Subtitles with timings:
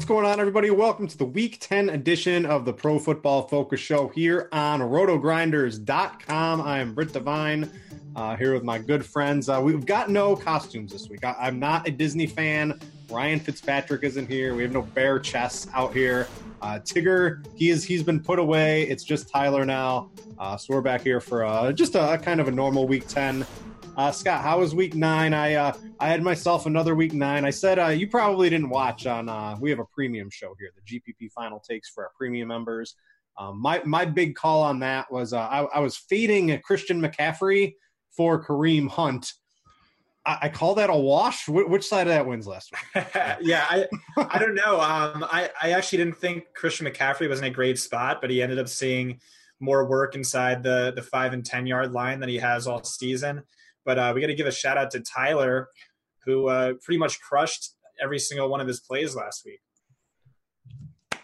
[0.00, 0.70] What's going on, everybody?
[0.70, 6.62] Welcome to the Week 10 edition of the Pro Football Focus Show here on rotogrinders.com.
[6.62, 7.70] I am Britt Devine
[8.16, 9.50] uh, here with my good friends.
[9.50, 11.22] Uh, we've got no costumes this week.
[11.22, 12.80] I- I'm not a Disney fan.
[13.10, 14.54] Ryan Fitzpatrick isn't here.
[14.54, 16.26] We have no bear chests out here.
[16.62, 18.84] Uh, Tigger, he is he's been put away.
[18.84, 20.08] It's just Tyler now.
[20.38, 23.06] Uh, so we're back here for uh, just a, a kind of a normal Week
[23.06, 23.44] 10.
[23.96, 25.34] Uh, Scott, how was week nine?
[25.34, 27.44] I uh, I had myself another week nine.
[27.44, 29.28] I said uh, you probably didn't watch on.
[29.28, 32.94] Uh, we have a premium show here, the GPP Final Takes for our premium members.
[33.38, 37.74] Um, my my big call on that was uh, I, I was fading Christian McCaffrey
[38.16, 39.32] for Kareem Hunt.
[40.26, 41.46] I, call that a wash.
[41.46, 43.06] Wh- which side of that wins last week?
[43.40, 43.86] yeah, I
[44.16, 44.80] I don't know.
[44.80, 48.42] Um, I I actually didn't think Christian McCaffrey was in a great spot, but he
[48.42, 49.20] ended up seeing
[49.58, 53.42] more work inside the the five and ten yard line than he has all season.
[53.84, 55.68] But uh, we got to give a shout out to Tyler,
[56.24, 59.60] who uh, pretty much crushed every single one of his plays last week.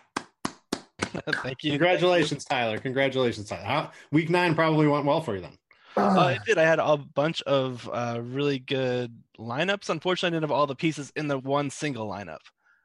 [1.43, 1.71] Thank you.
[1.71, 2.79] Congratulations, Tyler.
[2.79, 3.65] Congratulations, Tyler.
[3.65, 5.59] How, week nine probably went well for you then.
[5.97, 6.59] Uh, it did.
[6.59, 9.89] I had a bunch of uh, really good lineups.
[9.89, 12.41] Unfortunately, I didn't have all the pieces in the one single lineup.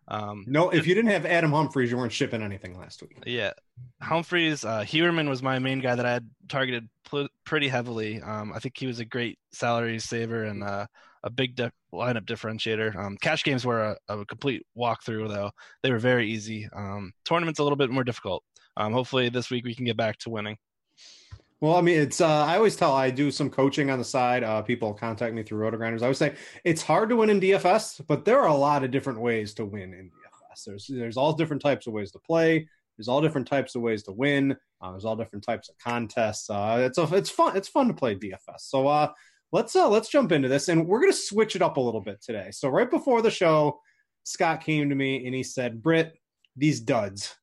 [0.07, 3.17] Um, No, if you didn't have Adam Humphries, you weren't shipping anything last week.
[3.25, 3.51] yeah,
[4.01, 8.21] Humphries, uh, Hewerman was my main guy that I had targeted pl- pretty heavily.
[8.21, 10.87] Um, I think he was a great salary saver and uh,
[11.23, 12.95] a big de- lineup differentiator.
[12.95, 15.51] Um, cash games were a, a complete walkthrough, though.
[15.83, 16.67] They were very easy.
[16.73, 18.43] Um, tournaments a little bit more difficult.
[18.77, 20.57] Um, hopefully, this week we can get back to winning.
[21.59, 24.43] Well, I mean, it's uh, I always tell I do some coaching on the side.
[24.43, 26.01] Uh, people contact me through Rotogrinders.
[26.01, 26.33] I always say
[26.63, 29.65] it's hard to win in DFS, but there are a lot of different ways to
[29.65, 30.63] win in DFS.
[30.65, 32.67] There's there's all different types of ways to play.
[32.97, 34.55] There's all different types of ways to win.
[34.81, 36.49] Uh, there's all different types of contests.
[36.49, 37.55] Uh, it's a, it's fun.
[37.55, 38.59] It's fun to play DFS.
[38.59, 39.11] So uh,
[39.51, 42.21] let's uh, let's jump into this, and we're gonna switch it up a little bit
[42.21, 42.49] today.
[42.51, 43.79] So right before the show,
[44.23, 46.13] Scott came to me and he said, "Britt,
[46.55, 47.35] these duds."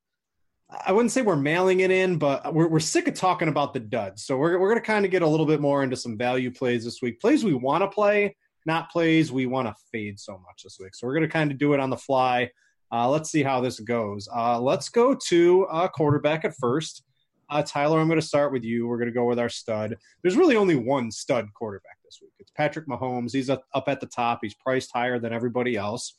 [0.87, 3.81] I wouldn't say we're mailing it in, but we're, we're sick of talking about the
[3.81, 4.25] duds.
[4.25, 6.51] So we're, we're going to kind of get a little bit more into some value
[6.51, 7.21] plays this week.
[7.23, 10.95] Plays we want to play, not plays we want to fade so much this week.
[10.95, 12.51] So we're going to kind of do it on the fly.
[12.93, 14.29] Uh, let's see how this goes.
[14.35, 17.03] Uh, let's go to uh, quarterback at first.
[17.51, 18.87] Uh, Tyler, I'm going to start with you.
[18.87, 19.97] We're going to go with our stud.
[20.23, 22.33] There's really only one stud quarterback this week.
[22.39, 23.33] It's Patrick Mahomes.
[23.33, 24.41] He's up, up at the top.
[24.43, 26.15] He's priced higher than everybody else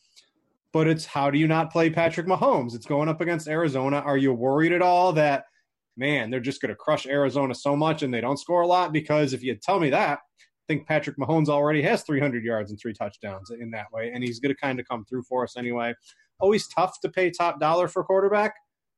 [0.72, 2.76] but it's how do you not play Patrick Mahomes?
[2.76, 3.98] It's going up against Arizona.
[3.98, 5.46] Are you worried at all that,
[5.98, 8.94] man, they're just going to crush Arizona so much and they don't score a lot?
[8.94, 12.80] Because if you tell me that, I think Patrick Mahomes already has 300 yards and
[12.80, 15.58] three touchdowns in that way, and he's going to kind of come through for us
[15.58, 15.94] anyway.
[16.40, 18.56] Always tough to pay top dollar for quarterback,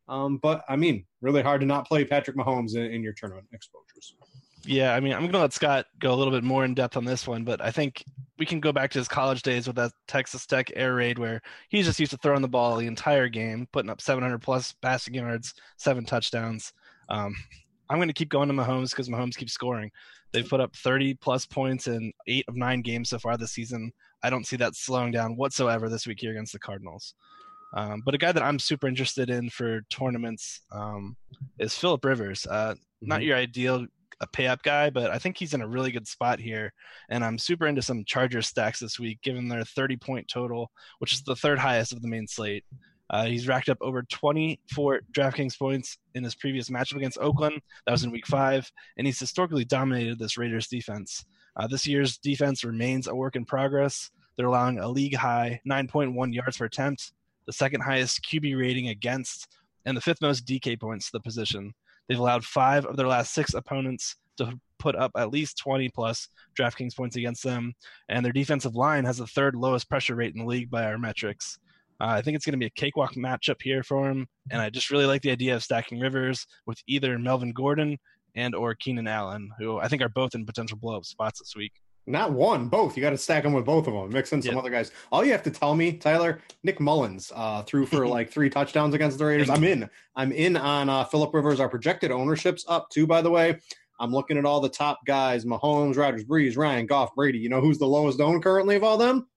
[0.08, 3.48] um, but I mean, really hard to not play Patrick Mahomes in, in your tournament
[3.54, 4.16] exposures.
[4.64, 6.96] Yeah, I mean, I'm going to let Scott go a little bit more in depth
[6.96, 8.04] on this one, but I think
[8.38, 11.42] we can go back to his college days with that Texas Tech air raid where
[11.70, 15.16] he's just used to throwing the ball the entire game, putting up 700 plus passing
[15.16, 16.74] yards, seven touchdowns.
[17.10, 17.36] Um,
[17.92, 19.92] I'm going to keep going to Mahomes because Mahomes keeps scoring.
[20.32, 23.92] They've put up 30 plus points in eight of nine games so far this season.
[24.24, 27.16] I don't see that slowing down whatsoever this week here against the Cardinals.
[27.76, 31.18] Um, but a guy that I'm super interested in for tournaments um,
[31.60, 32.48] is Philip Rivers.
[32.50, 33.08] Uh, mm-hmm.
[33.08, 33.86] Not your ideal
[34.22, 36.72] a pay up guy, but I think he's in a really good spot here.
[37.10, 41.12] And I'm super into some Charger stacks this week, given their 30 point total, which
[41.12, 42.64] is the third highest of the main slate.
[43.12, 47.62] Uh, he's racked up over 24 DraftKings points in his previous matchup against Oakland.
[47.86, 48.72] That was in week five.
[48.98, 51.26] And he's historically dominated this Raiders defense.
[51.58, 54.10] Uh, this year's defense remains a work in progress.
[54.38, 57.12] They're allowing a league high 9.1 yards per attempt,
[57.46, 59.48] the second highest QB rating against,
[59.86, 61.74] and the fifth most DK points to the position.
[62.08, 66.30] They've allowed five of their last six opponents to put up at least 20 plus
[66.58, 67.74] DraftKings points against them,
[68.08, 70.98] and their defensive line has the third lowest pressure rate in the league by our
[70.98, 71.60] metrics.
[72.02, 74.72] Uh, I think it's going to be a cakewalk matchup here for him, and I
[74.72, 78.00] just really like the idea of stacking Rivers with either Melvin Gordon
[78.34, 81.54] and or Keenan Allen, who I think are both in potential blow up spots this
[81.56, 81.74] week.
[82.08, 82.98] Not one, both.
[82.98, 84.10] You got to stack them with both of them.
[84.10, 84.92] Mix in some other guys.
[85.12, 88.96] All you have to tell me, Tyler, Nick Mullens uh, threw for like three touchdowns
[88.96, 89.52] against the Raiders.
[89.52, 89.88] I'm in.
[90.16, 91.60] I'm in on uh, Philip Rivers.
[91.60, 93.60] Our projected ownership's up too, by the way.
[94.00, 97.38] I'm looking at all the top guys: Mahomes, Rodgers, Brees, Ryan, Goff, Brady.
[97.38, 99.28] You know who's the lowest owned currently of all them?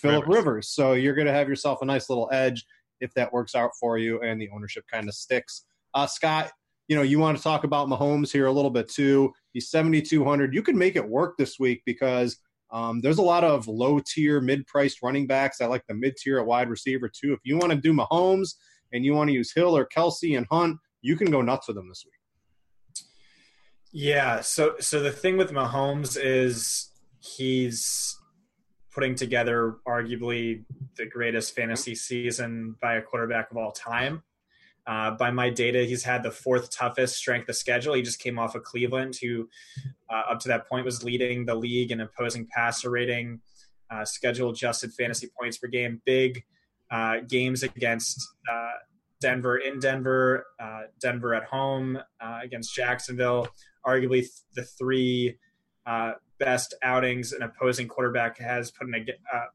[0.00, 0.36] Philip Rivers.
[0.36, 0.68] Rivers.
[0.68, 2.64] So you're going to have yourself a nice little edge
[3.00, 5.64] if that works out for you, and the ownership kind of sticks.
[5.94, 6.52] Uh, Scott,
[6.88, 9.32] you know, you want to talk about Mahomes here a little bit too.
[9.52, 10.54] He's 7,200.
[10.54, 12.36] You can make it work this week because
[12.72, 15.60] um, there's a lot of low tier, mid priced running backs.
[15.60, 17.32] I like the mid tier at wide receiver too.
[17.32, 18.54] If you want to do Mahomes
[18.92, 21.76] and you want to use Hill or Kelce and Hunt, you can go nuts with
[21.76, 23.06] them this week.
[23.92, 24.40] Yeah.
[24.40, 28.19] So, so the thing with Mahomes is he's
[28.92, 30.64] putting together arguably
[30.96, 34.22] the greatest fantasy season by a quarterback of all time.
[34.86, 37.94] Uh, by my data, he's had the fourth toughest strength of schedule.
[37.94, 39.48] He just came off of Cleveland, who
[40.08, 43.40] uh, up to that point was leading the league in opposing passer rating,
[43.90, 46.00] uh, schedule adjusted fantasy points per game.
[46.04, 46.42] Big
[46.90, 48.72] uh, games against uh,
[49.20, 51.98] Denver in Denver, uh, Denver at home
[52.42, 53.48] against Jacksonville.
[53.86, 55.38] Arguably the three
[56.40, 59.06] best outings an opposing quarterback has put in,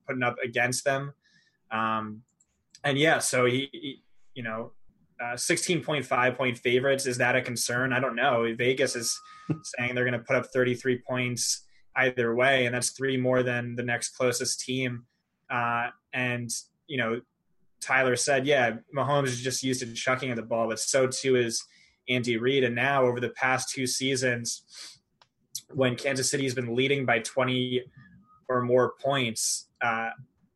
[0.08, 1.14] putting up against them.
[1.72, 2.22] Um,
[2.84, 4.04] and yeah, so he, he
[4.36, 4.72] you know,
[5.20, 7.06] uh, 16.5 point favorites.
[7.06, 7.92] Is that a concern?
[7.92, 8.54] I don't know.
[8.56, 9.20] Vegas is
[9.64, 11.64] saying they're going to put up 33 points
[11.96, 15.06] either way, and that's three more than the next closest team.
[15.50, 16.50] Uh, and,
[16.88, 17.22] you know,
[17.82, 21.36] Tyler said, yeah, Mahomes is just used to chucking at the ball, but so too
[21.36, 21.64] is
[22.10, 22.64] Andy Reid.
[22.64, 24.64] And now, over the past two seasons,
[25.76, 27.84] when Kansas City has been leading by 20
[28.48, 30.10] or more points, uh,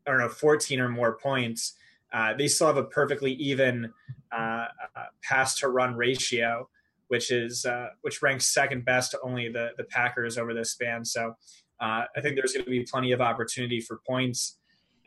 [0.07, 1.73] or no, 14 or more points,
[2.13, 3.91] uh, they still have a perfectly even
[4.31, 6.67] uh, uh, pass to run ratio,
[7.07, 11.03] which is uh, which ranks second best to only the the Packers over this span.
[11.05, 11.35] So
[11.79, 14.57] uh, I think there's going to be plenty of opportunity for points,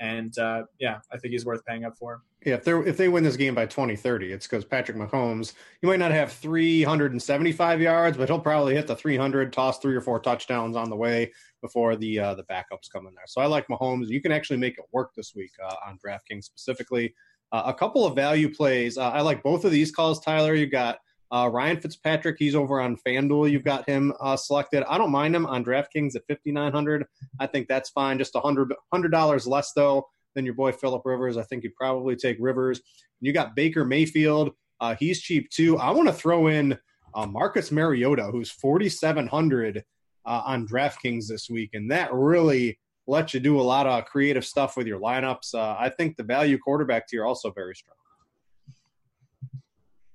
[0.03, 2.23] and uh, yeah, I think he's worth paying up for.
[2.45, 5.87] Yeah, if they if they win this game by 2030, it's because Patrick Mahomes, he
[5.87, 10.19] might not have 375 yards, but he'll probably hit the 300, toss three or four
[10.19, 13.27] touchdowns on the way before the uh, the backups come in there.
[13.29, 14.09] So I like Mahomes.
[14.09, 17.15] You can actually make it work this week uh, on DraftKings specifically.
[17.53, 18.99] Uh, a couple of value plays.
[18.99, 20.55] Uh, I like both of these calls, Tyler.
[20.55, 20.99] You got
[21.32, 22.36] uh, Ryan Fitzpatrick.
[22.39, 23.51] He's over on FanDuel.
[23.51, 24.84] You've got him uh, selected.
[24.89, 27.06] I don't mind him on DraftKings at 5,900.
[27.41, 28.19] I think that's fine.
[28.19, 31.36] Just a hundred hundred dollars less though than your boy Philip Rivers.
[31.36, 32.81] I think you'd probably take Rivers.
[33.20, 34.53] You got Baker Mayfield.
[34.81, 35.79] Uh, he's cheap too.
[35.79, 36.79] I want to throw in
[37.15, 39.84] uh, Marcus Mariota, who's 4,700
[40.24, 44.77] on DraftKings this week, and that really let you do a lot of creative stuff
[44.77, 45.55] with your lineups.
[45.55, 47.96] Uh, I think the value quarterback tier also very strong.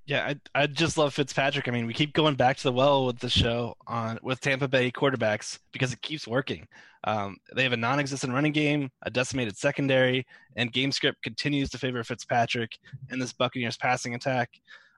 [0.07, 1.67] Yeah, I I just love Fitzpatrick.
[1.67, 4.67] I mean, we keep going back to the well with the show on with Tampa
[4.69, 6.65] Bay quarterbacks because it keeps working.
[7.03, 11.77] Um, they have a non-existent running game, a decimated secondary, and game script continues to
[11.77, 12.79] favor Fitzpatrick
[13.11, 14.49] in this Buccaneers passing attack.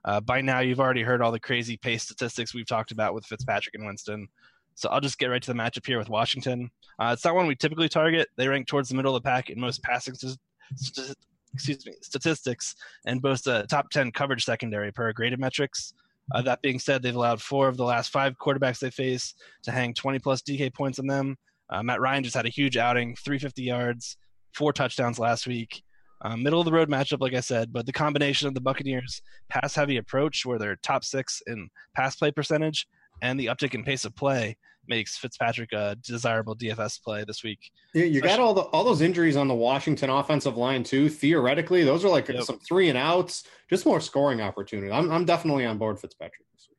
[0.04, 3.26] Uh, by now, you've already heard all the crazy pace statistics we've talked about with
[3.26, 4.28] Fitzpatrick and Winston.
[4.76, 6.70] So I'll just get right to the matchup here with Washington.
[7.00, 8.28] Uh, it's not one we typically target.
[8.36, 10.38] They rank towards the middle of the pack in most passing st-
[10.76, 11.16] st-
[11.54, 12.74] excuse me statistics
[13.06, 15.94] and boast a top 10 coverage secondary per graded metrics.
[16.32, 19.72] Uh, that being said, they've allowed four of the last five quarterbacks they face to
[19.72, 21.36] hang 20 plus DK points on them.
[21.70, 24.16] Uh, Matt Ryan just had a huge outing, 350 yards,
[24.54, 25.82] four touchdowns last week.
[26.22, 29.22] Uh, middle of the road matchup, like I said, but the combination of the Buccaneers'
[29.48, 32.86] pass heavy approach, where they're top six in pass play percentage,
[33.22, 37.70] and the uptick in pace of play makes Fitzpatrick a desirable DFS play this week.
[37.94, 41.08] Yeah, you got all the all those injuries on the Washington offensive line too.
[41.08, 42.42] Theoretically, those are like yep.
[42.42, 44.92] some three and outs, just more scoring opportunity.
[44.92, 46.78] I'm I'm definitely on board Fitzpatrick this week.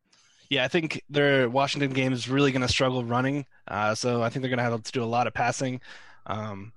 [0.49, 4.29] Yeah, I think their Washington game is really going to struggle running, uh, so I
[4.29, 5.81] think they're going to have to do a lot of passing.
[6.27, 6.73] Um,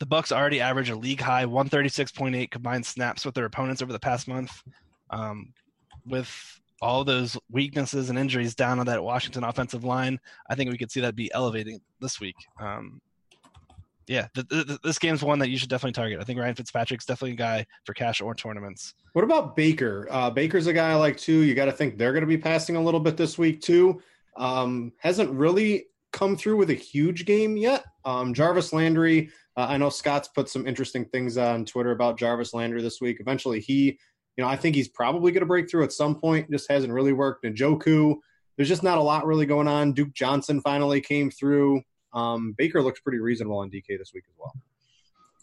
[0.00, 4.00] the Bucs already average a league high 136.8 combined snaps with their opponents over the
[4.00, 4.50] past month.
[5.10, 5.52] Um,
[6.06, 10.18] with all those weaknesses and injuries down on that Washington offensive line,
[10.48, 12.36] I think we could see that be elevating this week.
[12.58, 13.00] Um,
[14.06, 14.26] yeah,
[14.82, 16.20] this game's one that you should definitely target.
[16.20, 18.94] I think Ryan Fitzpatrick's definitely a guy for cash or tournaments.
[19.12, 20.08] What about Baker?
[20.10, 21.40] Uh, Baker's a guy I like too.
[21.42, 24.02] You got to think they're going to be passing a little bit this week too.
[24.36, 27.84] Um, hasn't really come through with a huge game yet.
[28.04, 32.52] Um, Jarvis Landry, uh, I know Scott's put some interesting things on Twitter about Jarvis
[32.52, 33.18] Landry this week.
[33.20, 33.98] Eventually, he
[34.36, 36.50] you know, I think he's probably going to break through at some point.
[36.50, 37.44] Just hasn't really worked.
[37.44, 38.16] Njoku,
[38.56, 39.92] there's just not a lot really going on.
[39.92, 41.82] Duke Johnson finally came through.
[42.12, 44.52] Um, Baker looks pretty reasonable on DK this week as well.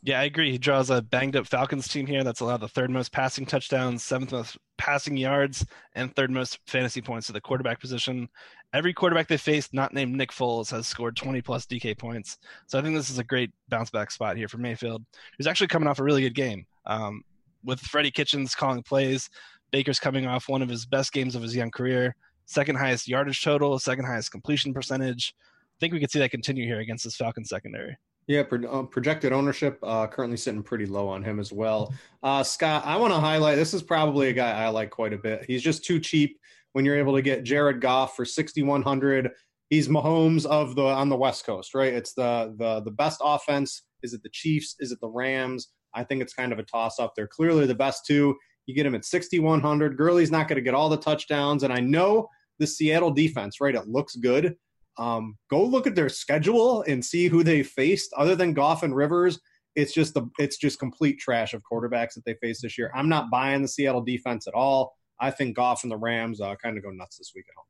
[0.03, 0.51] Yeah, I agree.
[0.51, 4.03] He draws a banged up Falcons team here that's allowed the third most passing touchdowns,
[4.03, 5.65] seventh most passing yards,
[5.95, 8.29] and third most fantasy points to the quarterback position.
[8.73, 12.37] Every quarterback they faced, not named Nick Foles, has scored 20 plus DK points.
[12.67, 15.03] So I think this is a great bounce back spot here for Mayfield,
[15.37, 16.67] who's actually coming off a really good game.
[16.85, 17.23] Um,
[17.63, 19.29] with Freddie Kitchens calling plays.
[19.71, 23.43] Baker's coming off one of his best games of his young career, second highest yardage
[23.43, 25.33] total, second highest completion percentage.
[25.37, 27.97] I think we could see that continue here against this Falcons secondary.
[28.27, 31.93] Yeah, uh, projected ownership uh, currently sitting pretty low on him as well.
[32.23, 35.17] Uh, Scott, I want to highlight this is probably a guy I like quite a
[35.17, 35.45] bit.
[35.47, 36.37] He's just too cheap
[36.73, 39.31] when you're able to get Jared Goff for 6100.
[39.69, 41.93] He's Mahomes of the on the West Coast, right?
[41.93, 43.83] It's the the the best offense.
[44.03, 44.75] Is it the Chiefs?
[44.79, 45.69] Is it the Rams?
[45.97, 47.13] I think it's kind of a toss up.
[47.15, 48.37] They're clearly the best two.
[48.67, 49.97] You get him at 6,100.
[49.97, 51.63] Gurley's not going to get all the touchdowns.
[51.63, 52.27] And I know
[52.59, 53.75] the Seattle defense, right?
[53.75, 54.55] It looks good.
[54.97, 58.95] Um, go look at their schedule and see who they faced other than Goff and
[58.95, 59.39] Rivers.
[59.75, 62.91] It's just the it's just complete trash of quarterbacks that they face this year.
[62.95, 64.95] I'm not buying the Seattle defense at all.
[65.19, 67.65] I think Goff and the Rams uh, kind of go nuts this week at home.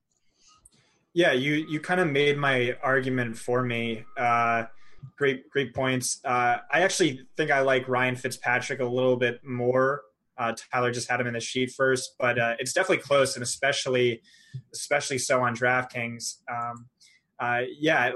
[1.13, 4.05] Yeah, you you kind of made my argument for me.
[4.17, 4.65] Uh,
[5.17, 6.19] great great points.
[6.25, 10.01] Uh, I actually think I like Ryan Fitzpatrick a little bit more.
[10.37, 13.43] Uh, Tyler just had him in the sheet first, but uh, it's definitely close, and
[13.43, 14.21] especially
[14.73, 16.37] especially so on DraftKings.
[16.51, 16.85] Um,
[17.39, 18.11] uh, yeah,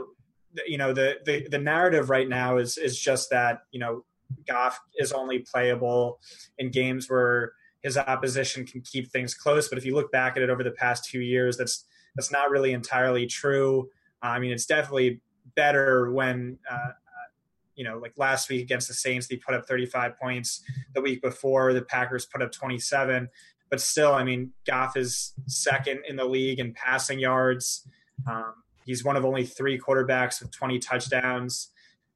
[0.67, 4.05] you know the, the the narrative right now is is just that you know
[4.47, 6.19] Goff is only playable
[6.57, 9.67] in games where his opposition can keep things close.
[9.67, 12.51] But if you look back at it over the past two years, that's that's not
[12.51, 13.89] really entirely true.
[14.21, 15.21] I mean, it's definitely
[15.55, 17.29] better when uh, uh,
[17.75, 20.61] you know like last week against the Saints they put up 35 points.
[20.93, 23.29] The week before the Packers put up 27.
[23.69, 27.87] But still, I mean, Goff is second in the league in passing yards.
[28.29, 28.53] Um,
[28.85, 31.69] he's one of only three quarterbacks with 20 touchdowns,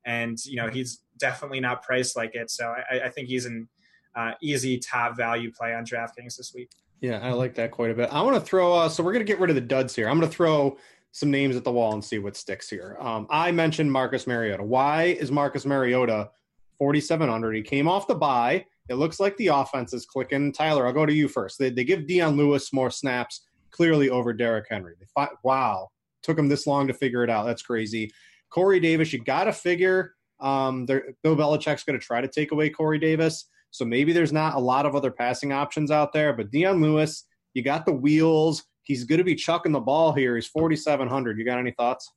[0.06, 2.51] and you know he's definitely not priced like it.
[2.51, 3.70] So I, I think he's an
[4.15, 6.72] uh, easy top value play on DraftKings this week.
[7.01, 8.10] Yeah, I like that quite a bit.
[8.12, 8.74] I want to throw.
[8.74, 10.10] Uh, so we're going to get rid of the duds here.
[10.10, 10.77] I'm going to throw
[11.16, 12.98] some names at the wall and see what sticks here.
[13.00, 14.62] Um, I mentioned Marcus Mariota.
[14.62, 16.30] Why is Marcus Mariota
[16.78, 17.56] 4,700?
[17.56, 18.66] He came off the bye.
[18.90, 20.52] It looks like the offense is clicking.
[20.52, 21.58] Tyler, I'll go to you first.
[21.58, 24.96] They, they give Dion Lewis more snaps, clearly over Derrick Henry.
[25.00, 25.88] They wow,
[26.22, 27.46] took him this long to figure it out.
[27.46, 28.12] That's crazy.
[28.50, 32.70] Corey Davis, you got to figure um, Bill Belichick's going to try to take away
[32.70, 33.46] Corey Davis.
[33.72, 36.34] So maybe there's not a lot of other passing options out there.
[36.34, 40.36] But Dion Lewis, you got the wheels he's going to be chucking the ball here.
[40.36, 41.38] He's 4,700.
[41.38, 42.12] You got any thoughts?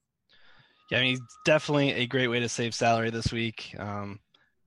[0.91, 3.75] Yeah, I mean, definitely a great way to save salary this week.
[3.79, 4.21] Um,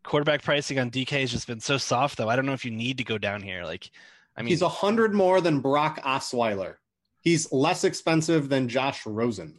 [0.04, 2.30] quarterback pricing on DK has just been so soft, though.
[2.30, 3.64] I don't know if you need to go down here.
[3.64, 3.90] Like,
[4.36, 6.76] I mean, he's a hundred more than Brock Osweiler.
[7.22, 9.58] He's less expensive than Josh Rosen.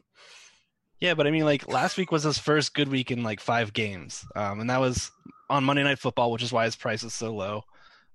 [1.01, 3.73] Yeah, but I mean, like last week was his first good week in like five
[3.73, 5.11] games, um, and that was
[5.51, 7.65] on Monday Night Football, which is why his price is so low.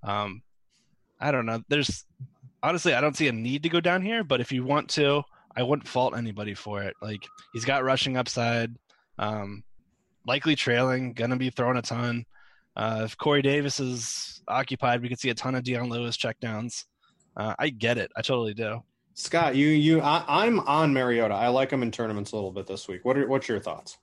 [0.04, 0.42] Um,
[1.20, 1.62] I don't know.
[1.68, 2.06] There's
[2.64, 5.24] honestly, I don't see a need to go down here, but if you want to,
[5.56, 6.96] I wouldn't fault anybody for it.
[7.02, 8.76] Like he's got rushing upside,
[9.18, 9.64] um,
[10.26, 12.26] likely trailing, gonna be throwing a ton.
[12.76, 16.86] Uh, if Corey Davis is occupied, we could see a ton of Dion Lewis checkdowns.
[17.36, 18.12] Uh, I get it.
[18.16, 18.84] I totally do.
[19.16, 21.34] Scott, you you I, am on Mariota.
[21.34, 23.04] I like him in tournaments a little bit this week.
[23.04, 23.98] What are what's your thoughts?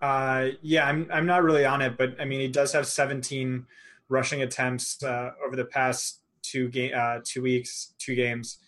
[0.00, 3.64] Uh, yeah, I'm I'm not really on it, but I mean he does have 17
[4.08, 8.58] rushing attempts uh, over the past two game uh, two weeks, two games,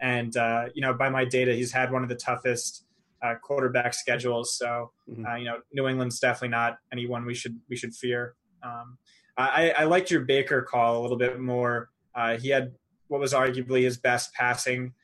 [0.00, 2.84] and uh, you know by my data, he's had one of the toughest
[3.22, 4.56] uh, quarterback schedules.
[4.56, 5.24] So mm-hmm.
[5.24, 8.34] Uh, you know, New England's definitely not anyone we should we should fear.
[8.62, 8.98] Um,
[9.38, 11.90] I, I liked your Baker call a little bit more.
[12.14, 12.72] Uh, he had
[13.08, 14.94] what was arguably his best passing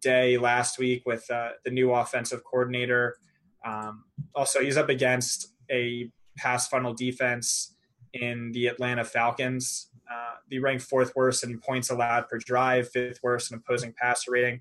[0.00, 3.16] day last week with uh, the new offensive coordinator.
[3.64, 4.04] Um,
[4.34, 7.74] also, he's up against a pass funnel defense
[8.12, 9.87] in the Atlanta Falcons.
[10.10, 14.30] Uh, they rank fourth worst in points allowed per drive, fifth worst in opposing passer
[14.32, 14.60] rating,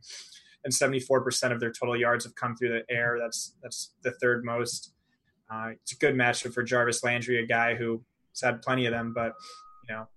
[0.64, 3.18] and 74% of their total yards have come through the air.
[3.20, 4.94] That's that's the third most.
[5.50, 8.02] Uh, it's a good matchup for Jarvis Landry, a guy who's
[8.44, 9.34] had plenty of them, but
[9.88, 10.08] you know,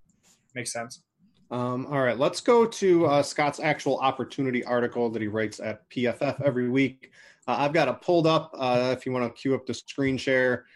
[0.55, 1.03] makes sense.
[1.51, 5.89] Um, all right, let's go to uh, Scott's actual opportunity article that he writes at
[5.91, 7.11] PFF every week.
[7.49, 8.55] Uh, I've got it pulled up.
[8.57, 10.67] Uh, if you want to cue up the screen share,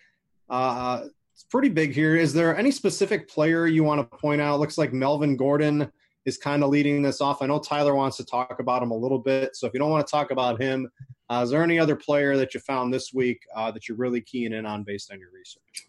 [0.51, 2.15] uh, it's pretty big here.
[2.17, 4.61] Is there any specific player you want to point out?
[4.61, 5.91] Looks like Melvin Gordon
[6.25, 7.43] is kind of leading this off.
[7.43, 9.91] I know Tyler wants to talk about him a little bit, so if you don't
[9.91, 10.89] want to talk about him,
[11.29, 14.21] uh, is there any other player that you found this week uh, that you're really
[14.21, 15.89] keying in on based on your research?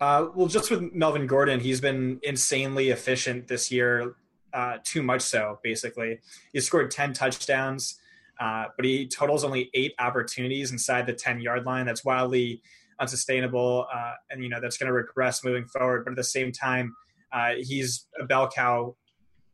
[0.00, 4.16] well, just with Melvin Gordon, he's been insanely efficient this year
[4.52, 6.20] uh, too much so, basically.
[6.52, 7.98] He scored 10 touchdowns,
[8.40, 11.84] uh, but he totals only eight opportunities inside the 10 yard line.
[11.84, 12.62] That's wildly
[13.00, 13.86] unsustainable.
[13.92, 16.04] Uh, and, you know, that's going to regress moving forward.
[16.04, 16.94] But at the same time,
[17.32, 18.96] uh, he's a bell cow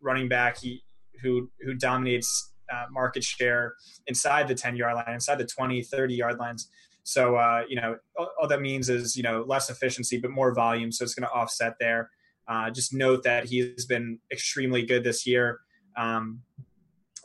[0.00, 0.82] running back he,
[1.22, 3.74] who, who dominates uh, market share
[4.06, 6.68] inside the 10 yard line, inside the 20, 30 yard lines.
[7.04, 10.54] So, uh, you know, all, all that means is, you know, less efficiency, but more
[10.54, 10.92] volume.
[10.92, 12.10] So it's going to offset there.
[12.48, 15.60] Uh, just note that he's been extremely good this year.
[15.96, 16.40] Um,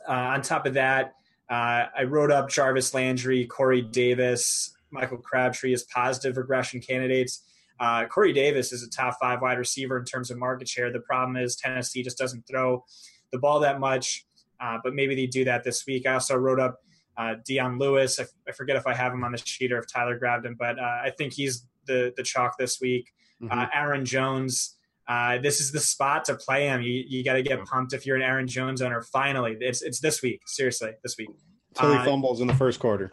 [0.08, 1.14] uh, on top of that,
[1.50, 7.44] I wrote up Jarvis Landry, Corey Davis, Michael Crabtree as positive regression candidates.
[7.80, 10.92] Uh, Corey Davis is a top five wide receiver in terms of market share.
[10.92, 12.84] The problem is Tennessee just doesn't throw
[13.30, 14.26] the ball that much,
[14.60, 16.06] uh, but maybe they do that this week.
[16.06, 16.80] I also wrote up
[17.16, 18.18] uh, Dion Lewis.
[18.18, 20.46] I, f- I forget if I have him on the sheet or if Tyler grabbed
[20.46, 23.12] him, but I think he's the the chalk this week.
[23.40, 23.60] Mm-hmm.
[23.72, 24.76] Aaron Jones
[25.08, 26.82] uh, this is the spot to play him.
[26.82, 29.00] You, you got to get pumped if you're an Aaron Jones owner.
[29.00, 30.42] Finally, it's it's this week.
[30.46, 31.30] Seriously, this week.
[31.78, 33.12] Until he uh, fumbles in the first quarter.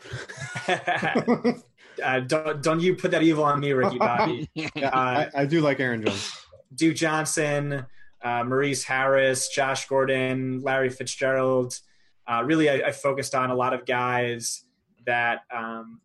[2.04, 4.50] uh, don't, don't you put that evil on me, Ricky Bobby.
[4.56, 6.32] yeah, I, I, do like Aaron Jones.
[6.76, 7.86] Duke Johnson,
[8.22, 11.80] uh, Maurice Harris, Josh Gordon, Larry Fitzgerald.
[12.28, 14.64] Uh, really, I, I, focused on a lot of guys
[15.06, 16.02] that um,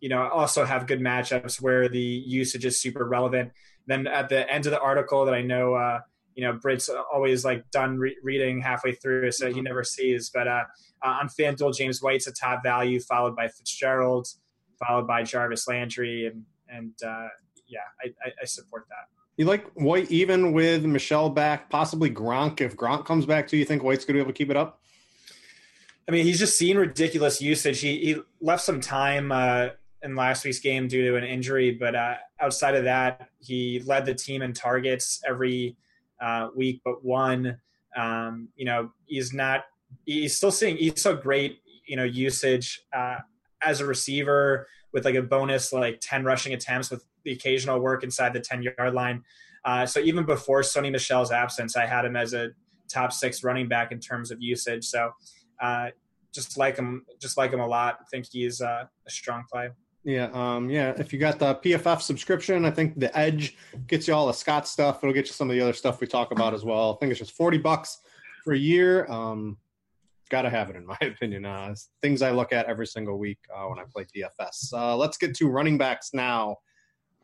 [0.00, 3.52] you know also have good matchups where the usage is super relevant.
[3.86, 6.00] Then at the end of the article that I know, uh,
[6.34, 9.62] you know, Britt's always like done re- reading halfway through, so he mm-hmm.
[9.62, 10.30] never sees.
[10.30, 10.64] But uh,
[11.02, 14.26] uh, on FanDuel, James White's a top value, followed by Fitzgerald,
[14.84, 17.28] followed by Jarvis Landry, and and uh,
[17.68, 19.08] yeah, I, I, I support that.
[19.36, 22.60] You like White even with Michel back, possibly Gronk.
[22.60, 24.56] If Gronk comes back, do you think White's going to be able to keep it
[24.56, 24.80] up?
[26.06, 27.80] I mean, he's just seen ridiculous usage.
[27.80, 29.68] He, he left some time uh,
[30.02, 34.04] in last week's game due to an injury, but uh, outside of that, he led
[34.04, 35.76] the team in targets every
[36.20, 37.58] uh, week but one.
[37.96, 39.64] Um, you know, he's not.
[40.04, 40.76] He's still seeing.
[40.76, 41.60] He's so great.
[41.86, 43.18] You know, usage uh,
[43.62, 48.04] as a receiver with like a bonus like ten rushing attempts with the occasional work
[48.04, 49.22] inside the ten yard line.
[49.64, 52.50] Uh, so even before Sony Michel's absence, I had him as a
[52.88, 54.84] top six running back in terms of usage.
[54.84, 55.10] So
[55.60, 55.88] uh,
[56.32, 57.98] just like him, just like him a lot.
[58.00, 59.70] I think he's uh, a strong play.
[60.04, 60.92] Yeah, um, yeah.
[60.98, 64.68] If you got the PFF subscription, I think the Edge gets you all the Scott
[64.68, 65.02] stuff.
[65.02, 66.92] It'll get you some of the other stuff we talk about as well.
[66.92, 67.98] I think it's just forty bucks
[68.44, 69.06] for a year.
[69.06, 69.56] Um,
[70.30, 71.46] got to have it in my opinion.
[71.46, 74.72] Uh, things I look at every single week uh, when I play DFS.
[74.74, 76.56] Uh, let's get to running backs now.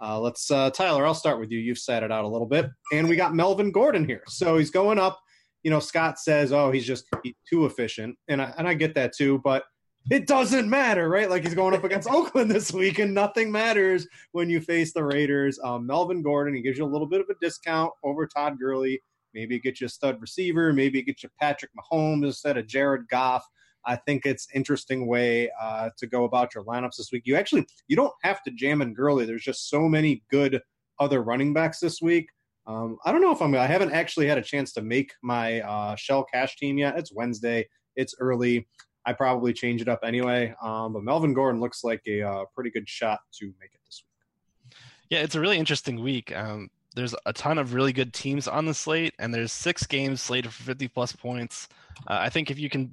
[0.00, 1.04] Uh, let's uh, Tyler.
[1.04, 1.58] I'll start with you.
[1.58, 4.22] You've set it out a little bit, and we got Melvin Gordon here.
[4.26, 5.20] So he's going up.
[5.62, 7.04] You know, Scott says, "Oh, he's just
[7.46, 9.64] too efficient," and I, and I get that too, but
[10.10, 11.30] it doesn't matter, right?
[11.30, 15.04] Like he's going up against Oakland this week, and nothing matters when you face the
[15.04, 15.58] Raiders.
[15.62, 19.00] Um, Melvin Gordon, he gives you a little bit of a discount over Todd Gurley.
[19.32, 20.72] Maybe it gets you a stud receiver.
[20.72, 23.46] Maybe it gets you Patrick Mahomes instead of Jared Goff.
[23.86, 27.22] I think it's interesting way uh, to go about your lineups this week.
[27.24, 29.24] You actually you don't have to jam in Gurley.
[29.24, 30.60] There's just so many good
[30.98, 32.28] other running backs this week.
[32.66, 33.54] Um, I don't know if I'm.
[33.54, 36.98] I haven't actually had a chance to make my uh, shell cash team yet.
[36.98, 37.68] It's Wednesday.
[37.96, 38.66] It's early.
[39.06, 40.54] I probably change it up anyway.
[40.62, 44.04] Um, but Melvin Gordon looks like a uh, pretty good shot to make it this
[44.04, 44.76] week.
[45.08, 46.34] Yeah, it's a really interesting week.
[46.36, 50.20] Um, there's a ton of really good teams on the slate, and there's six games
[50.20, 51.68] slated for 50 plus points.
[52.06, 52.92] Uh, I think if you can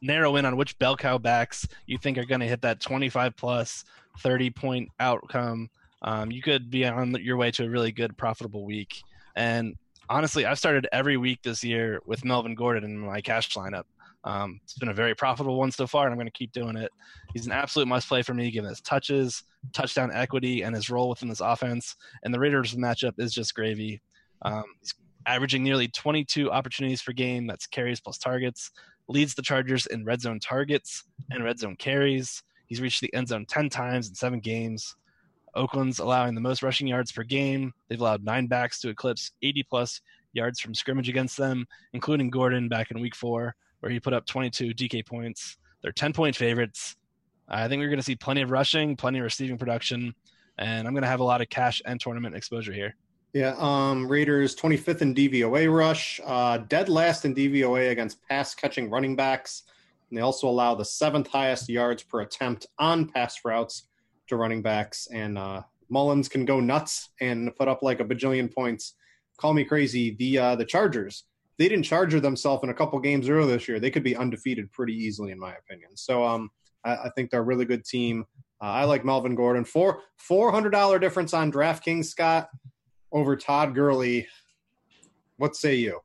[0.00, 3.36] narrow in on which bell cow backs you think are going to hit that 25
[3.36, 3.84] plus
[4.20, 5.70] 30 point outcome,
[6.02, 9.02] um, you could be on your way to a really good profitable week.
[9.34, 9.74] And
[10.08, 13.84] honestly, I've started every week this year with Melvin Gordon in my cash lineup.
[14.24, 16.76] Um, it's been a very profitable one so far, and I'm going to keep doing
[16.76, 16.90] it.
[17.32, 21.08] He's an absolute must play for me, given his touches, touchdown equity, and his role
[21.08, 21.96] within this offense.
[22.22, 24.00] And the Raiders matchup is just gravy.
[24.42, 24.94] Um, he's
[25.26, 27.46] averaging nearly 22 opportunities per game.
[27.46, 28.70] That's carries plus targets.
[29.08, 32.42] Leads the Chargers in red zone targets and red zone carries.
[32.66, 34.96] He's reached the end zone 10 times in seven games.
[35.54, 37.72] Oakland's allowing the most rushing yards per game.
[37.88, 40.00] They've allowed nine backs to eclipse 80 plus
[40.32, 44.26] yards from scrimmage against them, including Gordon back in week four, where he put up
[44.26, 45.56] 22 DK points.
[45.82, 46.96] They're 10 point favorites.
[47.48, 50.14] I think we're going to see plenty of rushing, plenty of receiving production,
[50.58, 52.94] and I'm going to have a lot of cash and tournament exposure here.
[53.32, 58.90] Yeah, um, Raiders 25th in DVOA rush, uh, dead last in DVOA against pass catching
[58.90, 59.64] running backs.
[60.08, 63.84] And they also allow the seventh highest yards per attempt on pass routes
[64.28, 65.08] to running backs.
[65.12, 68.94] And uh, Mullens can go nuts and put up like a bajillion points.
[69.36, 70.16] Call me crazy.
[70.16, 71.24] The uh, the Chargers,
[71.58, 73.80] they didn't charger themselves in a couple games earlier this year.
[73.80, 75.96] They could be undefeated pretty easily, in my opinion.
[75.96, 76.50] So um,
[76.84, 78.24] I, I think they're a really good team.
[78.60, 79.64] Uh, I like Melvin Gordon.
[79.64, 82.48] Four four hundred dollar difference on DraftKings, Scott
[83.12, 84.26] over Todd Gurley.
[85.36, 86.00] What say you?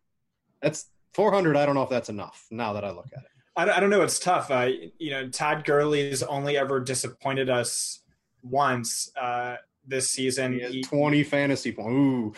[0.61, 1.55] That's 400.
[1.57, 3.29] I don't know if that's enough now that I look at it.
[3.55, 4.01] I don't know.
[4.01, 4.49] It's tough.
[4.49, 8.01] Uh, you know, Todd Gurley's only ever disappointed us
[8.41, 10.53] once uh, this season.
[10.53, 11.91] He he, 20 fantasy points.
[11.91, 12.33] Ooh.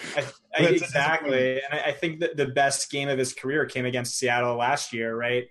[0.57, 1.61] Exactly.
[1.61, 4.93] And I, I, think that the best game of his career came against Seattle last
[4.93, 5.45] year, right?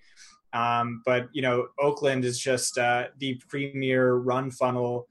[0.52, 5.08] Um, but, you know, Oakland is just uh, the premier run funnel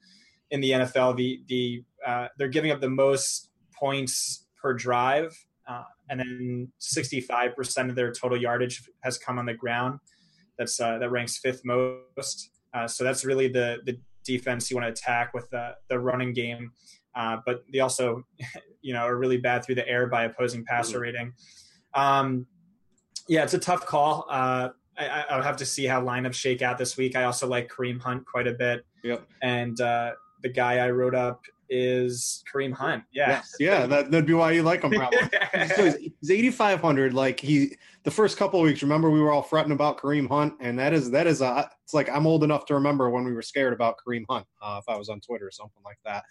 [0.52, 1.18] in the NFL.
[1.18, 5.36] The, the, uh, they're giving up the most points per drive,
[5.68, 10.00] uh, and then 65% of their total yardage has come on the ground.
[10.58, 12.52] That's uh, that ranks fifth most.
[12.74, 16.34] Uh, so that's really the the defense you want to attack with the the running
[16.34, 16.72] game.
[17.16, 18.26] Uh, but they also,
[18.82, 21.02] you know, are really bad through the air by opposing passer mm-hmm.
[21.02, 21.34] rating.
[21.94, 22.48] Um,
[23.28, 24.26] yeah, it's a tough call.
[24.30, 27.16] Uh, I, I'll have to see how lineups shake out this week.
[27.16, 28.86] I also like Kareem Hunt quite a bit.
[29.04, 29.28] Yep.
[29.42, 33.04] And uh, the guy I wrote up is Kareem Hunt.
[33.12, 33.56] Yeah, yes.
[33.60, 34.92] yeah, that, would be why you like him.
[34.92, 35.20] Probably.
[35.76, 37.14] so he's, he's 8,500.
[37.14, 40.54] Like he, the first couple of weeks, remember we were all fretting about Kareem Hunt,
[40.60, 41.70] and that is that is a.
[41.84, 44.46] It's like I'm old enough to remember when we were scared about Kareem Hunt.
[44.62, 46.24] Uh, if I was on Twitter or something like that,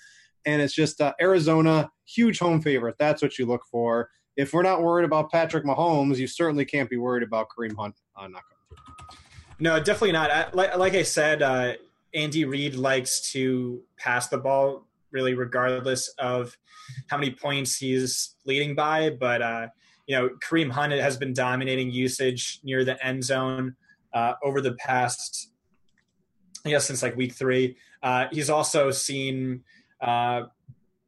[0.46, 2.96] and it's just uh, Arizona, huge home favorite.
[2.98, 4.10] That's what you look for.
[4.36, 7.94] If we're not worried about Patrick Mahomes, you certainly can't be worried about Kareem Hunt
[8.16, 9.18] uh, not coming through.
[9.58, 10.30] No, definitely not.
[10.30, 11.74] I, like, like I said, uh,
[12.14, 16.56] Andy Reid likes to pass the ball really regardless of
[17.08, 19.10] how many points he's leading by.
[19.10, 19.66] But uh,
[20.06, 23.76] you know, Kareem Hunt has been dominating usage near the end zone
[24.12, 25.50] uh, over the past,
[26.66, 27.76] I guess, since like week three.
[28.02, 29.62] Uh, he's also seen
[30.02, 30.42] uh,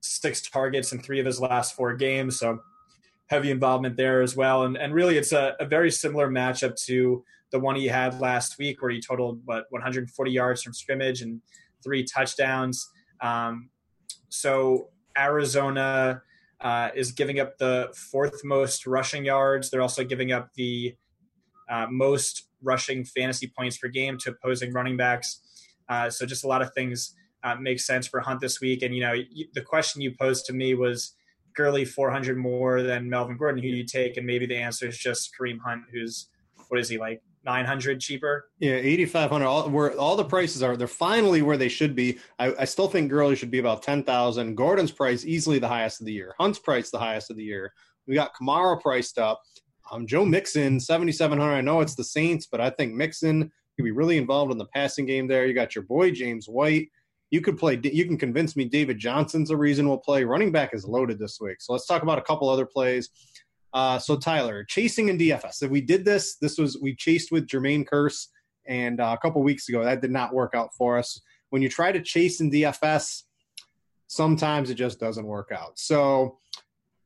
[0.01, 2.61] six targets in three of his last four games, so
[3.27, 4.65] heavy involvement there as well.
[4.65, 8.59] And and really, it's a, a very similar matchup to the one he had last
[8.59, 11.41] week, where he totaled what 140 yards from scrimmage and
[11.83, 12.89] three touchdowns.
[13.21, 13.71] Um,
[14.29, 16.23] so Arizona
[16.61, 19.71] uh, is giving up the fourth most rushing yards.
[19.71, 20.97] They're also giving up the
[21.71, 25.41] uh, most rushing fantasy points per game to opposing running backs.
[25.89, 28.83] Uh, so just a lot of things uh, make sense for Hunt this week.
[28.83, 29.15] And you know,
[29.55, 31.15] the question you posed to me was
[31.55, 33.63] Gurley 400 more than Melvin Gordon.
[33.63, 34.17] Who you take?
[34.17, 36.29] And maybe the answer is just Kareem Hunt, who's
[36.69, 38.49] what is he like 900 cheaper.
[38.59, 42.19] Yeah, 8500 all where all the prices are they're finally where they should be.
[42.39, 44.55] I, I still think Gurley should be about 10,000.
[44.55, 46.35] Gordon's price easily the highest of the year.
[46.39, 47.73] Hunt's price the highest of the year.
[48.07, 49.43] We got Kamara priced up.
[49.91, 51.45] Um, Joe Mixon 7700.
[51.45, 54.67] I know it's the Saints, but I think Mixon could be really involved in the
[54.67, 55.47] passing game there.
[55.47, 56.89] You got your boy James White.
[57.35, 60.23] You could play you can convince me David Johnson's a reasonable play.
[60.23, 61.61] Running back is loaded this week.
[61.61, 63.11] So let's talk about a couple other plays.
[63.73, 65.65] Uh, so Tyler, chasing in DFS.
[65.65, 68.29] If we did this, this was we chased with Jermaine Kearse,
[68.67, 71.21] and uh, a couple weeks ago that did not work out for us.
[71.51, 73.25] When you try to chase in DFS,
[74.07, 75.77] sometimes it just doesn't work out.
[75.77, 76.39] So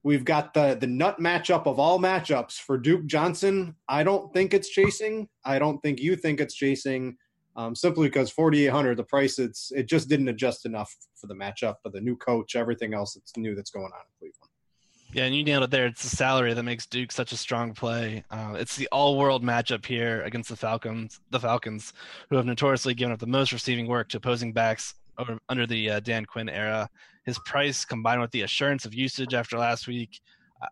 [0.03, 3.77] we've got the the nut matchup of all matchups for Duke Johnson.
[3.89, 5.27] I don't think it's chasing.
[5.43, 7.17] I don't think you think it's chasing.
[7.57, 11.75] Um, simply because 4800 the price it's it just didn't adjust enough for the matchup
[11.83, 14.49] for the new coach everything else that's new that's going on in cleveland
[15.13, 15.87] yeah, and you nailed it there.
[15.87, 18.25] It's the salary that makes Duke such a strong play.
[18.31, 21.21] Uh, it's the all-world matchup here against the Falcons.
[21.31, 21.95] The Falcons,
[22.29, 25.93] who have notoriously given up the most receiving work to opposing backs over, under the
[25.93, 26.91] uh, Dan Quinn era.
[27.25, 30.21] His price, combined with the assurance of usage after last week,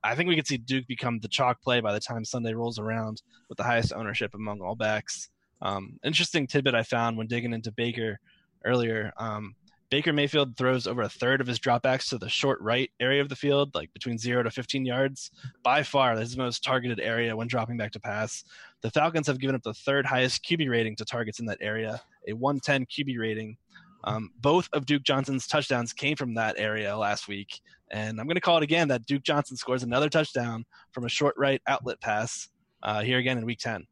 [0.05, 2.79] I think we could see Duke become the chalk play by the time Sunday rolls
[2.79, 5.31] around, with the highest ownership among all backs.
[5.63, 8.19] Um, interesting tidbit I found when digging into Baker
[8.65, 9.13] earlier.
[9.17, 9.55] Um,
[9.89, 13.29] Baker Mayfield throws over a third of his dropbacks to the short right area of
[13.29, 15.31] the field, like between zero to 15 yards.
[15.63, 18.43] By far, his most targeted area when dropping back to pass.
[18.83, 22.01] The Falcons have given up the third highest QB rating to targets in that area,
[22.27, 23.57] a 110 QB rating.
[24.03, 27.61] Um, both of Duke Johnson's touchdowns came from that area last week.
[27.93, 31.09] And I'm going to call it again that Duke Johnson scores another touchdown from a
[31.09, 32.49] short right outlet pass
[32.83, 33.87] uh, here again in week 10.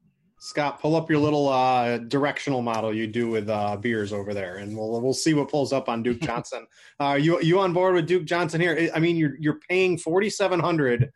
[0.44, 4.56] Scott, pull up your little uh, directional model you do with uh, beers over there,
[4.56, 6.66] and we'll we'll see what pulls up on Duke Johnson.
[7.00, 8.90] Are you you on board with Duke Johnson here?
[8.94, 11.10] I mean, you're you're paying forty seven hundred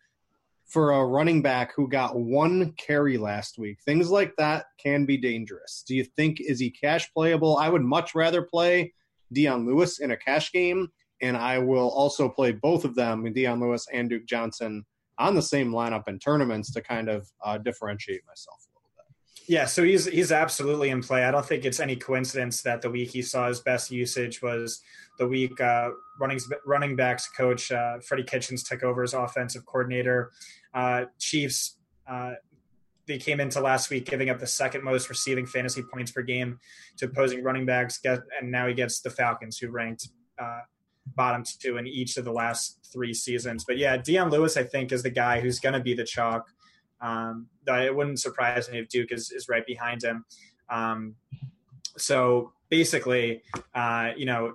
[0.65, 3.83] for a running back who got one carry last week.
[3.83, 5.85] Things like that can be dangerous.
[5.87, 7.59] Do you think is he cash playable?
[7.59, 8.95] I would much rather play
[9.31, 10.89] Dion Lewis in a cash game,
[11.21, 14.87] and I will also play both of them, Dion Lewis and Duke Johnson,
[15.19, 18.68] on the same lineup in tournaments to kind of uh, differentiate myself.
[19.49, 21.25] Yeah, so he's he's absolutely in play.
[21.25, 24.83] I don't think it's any coincidence that the week he saw his best usage was
[25.19, 30.33] the week uh, running running backs coach uh, Freddie Kitchens took over as offensive coordinator.
[30.75, 32.35] Uh, Chiefs uh,
[33.09, 36.61] they came into last week giving up the second most receiving fantasy points per game
[36.99, 40.09] to opposing running backs, and now he gets the Falcons, who ranked
[40.39, 40.61] uh,
[41.17, 43.65] bottom two in each of the last three seasons.
[43.65, 46.47] But yeah, Dion Lewis, I think, is the guy who's going to be the chalk.
[47.01, 50.25] Um, it wouldn't surprise me if Duke is, is right behind him.
[50.71, 51.15] Um,
[51.97, 53.43] so basically,
[53.75, 54.55] uh, you know,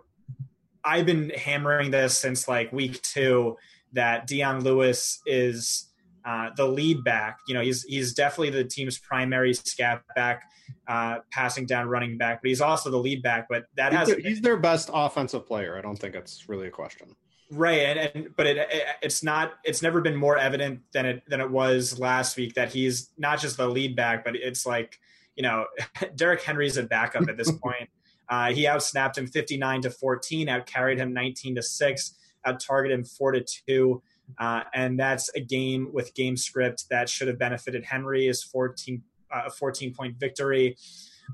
[0.83, 3.57] I've been hammering this since like week two
[3.93, 5.89] that Dion Lewis is
[6.25, 7.39] uh, the lead back.
[7.47, 10.43] You know, he's he's definitely the team's primary scat back,
[10.87, 13.47] uh, passing down running back, but he's also the lead back.
[13.49, 15.77] But that has he's, he's their best offensive player.
[15.77, 17.15] I don't think it's really a question.
[17.53, 21.23] Right, and, and but it, it, it's not it's never been more evident than it
[21.27, 24.99] than it was last week that he's not just the lead back, but it's like
[25.35, 25.65] you know
[26.15, 27.89] Derrick Henry's a backup at this point.
[28.29, 32.97] Uh, he outsnapped him 59 to 14, out carried him 19 to six, out targeted
[32.97, 34.01] him four to two,
[34.39, 38.27] uh, and that's a game with game script that should have benefited Henry.
[38.27, 40.75] Is 14 uh, a 14 point victory.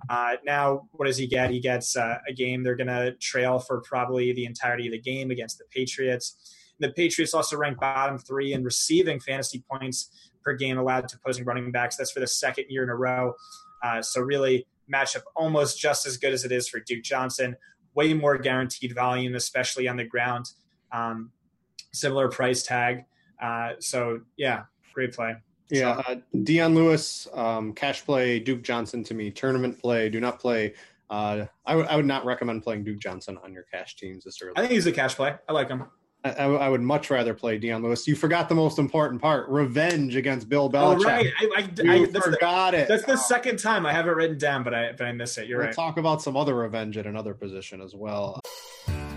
[0.09, 1.49] Uh, now, what does he get?
[1.51, 5.01] He gets uh, a game they're going to trail for probably the entirety of the
[5.01, 6.55] game against the Patriots.
[6.79, 11.45] The Patriots also rank bottom three in receiving fantasy points per game allowed to opposing
[11.45, 11.97] running backs.
[11.97, 13.33] That's for the second year in a row.
[13.83, 17.55] Uh, so, really, matchup almost just as good as it is for Duke Johnson.
[17.95, 20.45] Way more guaranteed volume, especially on the ground.
[20.91, 21.31] Um,
[21.91, 23.05] similar price tag.
[23.41, 25.35] Uh, so, yeah, great play.
[25.69, 30.09] Yeah, uh, Dion Lewis, um, cash play, Duke Johnson to me, tournament play.
[30.09, 30.73] Do not play.
[31.09, 34.41] Uh, I, w- I would not recommend playing Duke Johnson on your cash teams this
[34.41, 34.53] early.
[34.55, 35.35] I think he's a cash play.
[35.47, 35.85] I like him.
[36.23, 38.07] I, I, I would much rather play Dion Lewis.
[38.07, 40.99] You forgot the most important part: revenge against Bill Belichick.
[40.99, 42.87] Oh right, I, I, you I forgot the, it.
[42.87, 45.47] That's the second time I have it written down, but I but I miss it.
[45.47, 45.75] You're we'll right.
[45.75, 48.41] Talk about some other revenge at another position as well.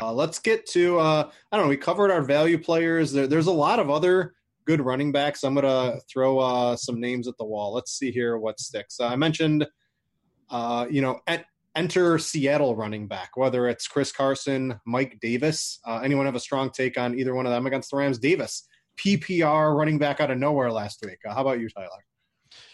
[0.00, 1.70] Uh, let's get to uh, I don't know.
[1.70, 3.12] We covered our value players.
[3.12, 4.34] There, there's a lot of other
[4.64, 5.44] good running backs.
[5.44, 7.72] I'm gonna throw uh, some names at the wall.
[7.72, 9.00] Let's see here what sticks.
[9.00, 9.66] Uh, I mentioned,
[10.50, 13.36] uh, you know, at, enter Seattle running back.
[13.36, 15.80] Whether it's Chris Carson, Mike Davis.
[15.84, 18.18] Uh, anyone have a strong take on either one of them against the Rams?
[18.18, 21.18] Davis, PPR running back out of nowhere last week.
[21.24, 22.04] how about you, Tyler?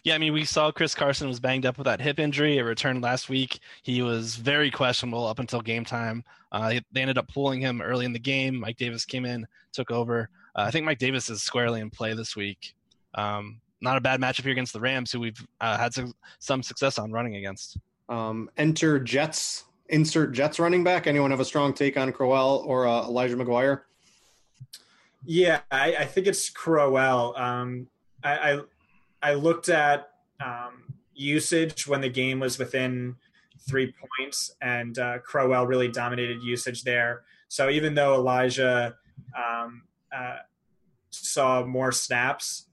[0.04, 2.58] Yeah, I mean, we saw Chris Carson was banged up with that hip injury.
[2.58, 3.58] It returned last week.
[3.82, 6.24] He was very questionable up until game time.
[6.52, 8.60] Uh, they ended up pulling him early in the game.
[8.60, 10.28] Mike Davis came in, took over.
[10.54, 12.74] Uh, I think Mike Davis is squarely in play this week.
[13.14, 16.62] Um, not a bad matchup here against the Rams, who we've uh, had some, some
[16.62, 17.78] success on running against.
[18.10, 19.64] Um, enter Jets.
[19.88, 21.06] Insert Jets running back.
[21.06, 23.82] Anyone have a strong take on Crowell or uh, Elijah McGuire?
[25.24, 27.34] Yeah, I, I think it's Crowell.
[27.36, 27.86] Um,
[28.22, 28.60] I, I
[29.24, 30.10] I looked at
[30.44, 30.84] um,
[31.14, 33.16] usage when the game was within
[33.66, 37.22] three points, and uh, Crowell really dominated usage there.
[37.48, 38.94] So even though Elijah
[39.34, 39.84] um,
[40.14, 40.40] uh,
[41.08, 42.66] saw more snaps,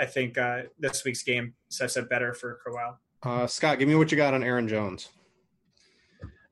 [0.00, 3.00] I, think uh, this week's game sets up better for Crowell.
[3.24, 5.08] Uh, Scott, give me what you got on Aaron Jones.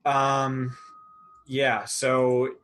[0.05, 0.77] Um,
[1.47, 2.57] yeah, so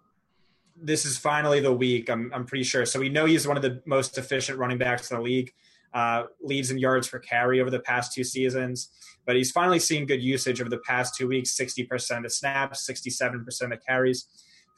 [0.76, 2.10] this is finally the week.
[2.10, 2.84] I'm, I'm pretty sure.
[2.84, 5.52] So we know he's one of the most efficient running backs in the league
[5.94, 8.90] uh, leads in yards per carry over the past two seasons.
[9.26, 12.88] But he's finally seen good usage over the past two weeks 60% of the snaps,
[12.88, 14.26] 67% of the carries,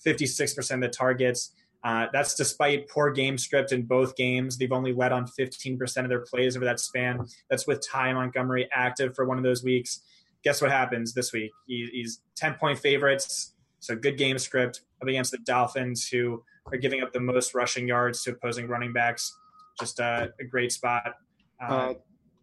[0.07, 1.53] 56% of the targets.
[1.83, 4.59] Uh, that's despite poor game script in both games.
[4.59, 7.25] They've only led on 15% of their plays over that span.
[7.49, 10.01] That's with Ty Montgomery active for one of those weeks.
[10.43, 11.53] Guess what happens this week?
[11.67, 16.79] He, he's 10 point favorites, So good game script up against the Dolphins, who are
[16.79, 19.37] giving up the most rushing yards to opposing running backs.
[19.79, 21.15] Just uh, a great spot.
[21.61, 21.95] Uh, uh,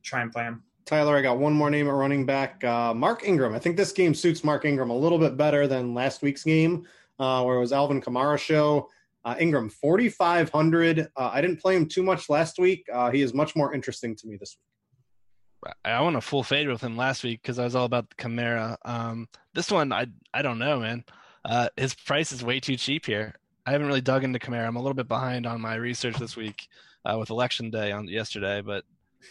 [0.04, 0.64] try and play him.
[0.86, 2.64] Tyler, I got one more name at running back.
[2.64, 3.54] Uh, Mark Ingram.
[3.54, 6.86] I think this game suits Mark Ingram a little bit better than last week's game,
[7.20, 8.90] uh, where it was Alvin Kamara show.
[9.26, 11.00] Uh, Ingram, 4,500.
[11.00, 12.86] Uh, I didn't play him too much last week.
[12.92, 15.74] Uh, he is much more interesting to me this week.
[15.86, 18.16] I went a full fade with him last week because I was all about the
[18.18, 18.76] Kamara.
[18.84, 21.06] Um, this one, I I don't know, man.
[21.46, 23.36] Uh, his price is way too cheap here.
[23.66, 24.68] I haven't really dug into Kamara.
[24.68, 26.68] I'm a little bit behind on my research this week
[27.06, 28.84] uh, with election day on yesterday, but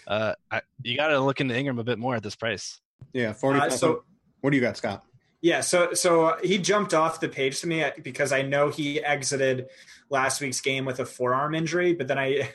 [0.06, 2.80] uh, I, you got to look into Ingram a bit more at this price.
[3.12, 3.70] Yeah, 40.
[3.70, 4.04] so,
[4.40, 5.04] what do you got, Scott?
[5.42, 9.66] Yeah, so so he jumped off the page to me because I know he exited
[10.08, 12.46] last week's game with a forearm injury, but then I you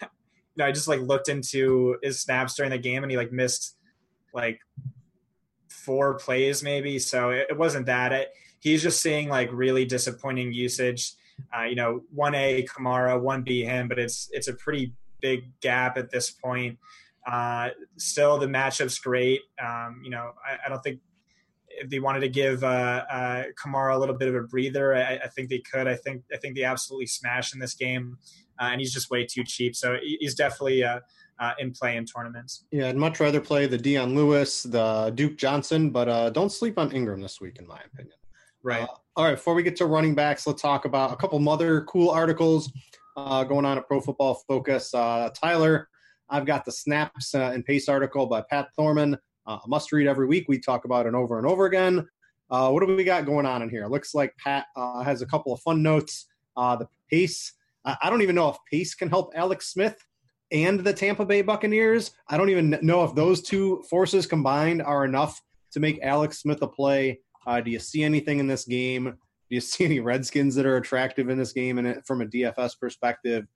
[0.56, 3.75] know, I just like looked into his snaps during the game and he like missed
[4.34, 4.62] like
[5.67, 8.13] four plays maybe, so it, it wasn't that.
[8.13, 8.30] It,
[8.62, 11.13] he's just seeing like really disappointing usage.
[11.56, 15.60] Uh, you know, one A Kamara, one B him, but it's it's a pretty big
[15.62, 16.77] gap at this point.
[17.25, 19.41] Uh, still, the matchup's great.
[19.63, 20.99] Um, you know, I, I don't think
[21.69, 25.15] if they wanted to give uh, uh, Kamara a little bit of a breather, I,
[25.17, 25.88] I, think they could.
[25.88, 28.17] I think I think they absolutely smashed in this game,
[28.60, 29.75] uh, and he's just way too cheap.
[29.75, 31.01] So he's definitely uh,
[31.39, 32.65] uh, in play in tournaments.
[32.71, 36.80] Yeah, I'd much rather play the Dion Lewis, the Duke Johnson, but uh, don't sleep
[36.80, 38.15] on Ingram this week, in my opinion.
[38.63, 38.88] Right.
[39.15, 39.36] all right.
[39.36, 42.71] Before we get to running backs, let's talk about a couple other cool articles
[43.17, 44.91] going on at Pro Football Focus.
[44.91, 45.89] Tyler,
[46.30, 50.27] I've got the snaps and pace article by Pat Thorman uh, a must read every
[50.27, 50.45] week.
[50.47, 52.08] We talk about it over and over again.
[52.49, 53.88] Uh, what do we got going on in here?
[53.88, 56.25] Looks like Pat uh, has a couple of fun notes.
[56.56, 57.53] Uh, the pace.
[57.86, 59.95] I don't even know if pace can help Alex Smith
[60.51, 62.12] and the Tampa Bay Buccaneers.
[62.27, 66.62] I don't even know if those two forces combined are enough to make Alex Smith
[66.62, 67.21] a play.
[67.45, 69.15] Uh, do you see anything in this game?
[69.49, 72.79] Do you see any Redskins that are attractive in this game and from a DFS
[72.79, 73.47] perspective?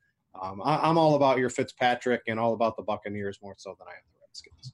[0.42, 3.88] Um, I, am all about your Fitzpatrick and all about the Buccaneers more so than
[3.88, 4.74] I am the Redskins.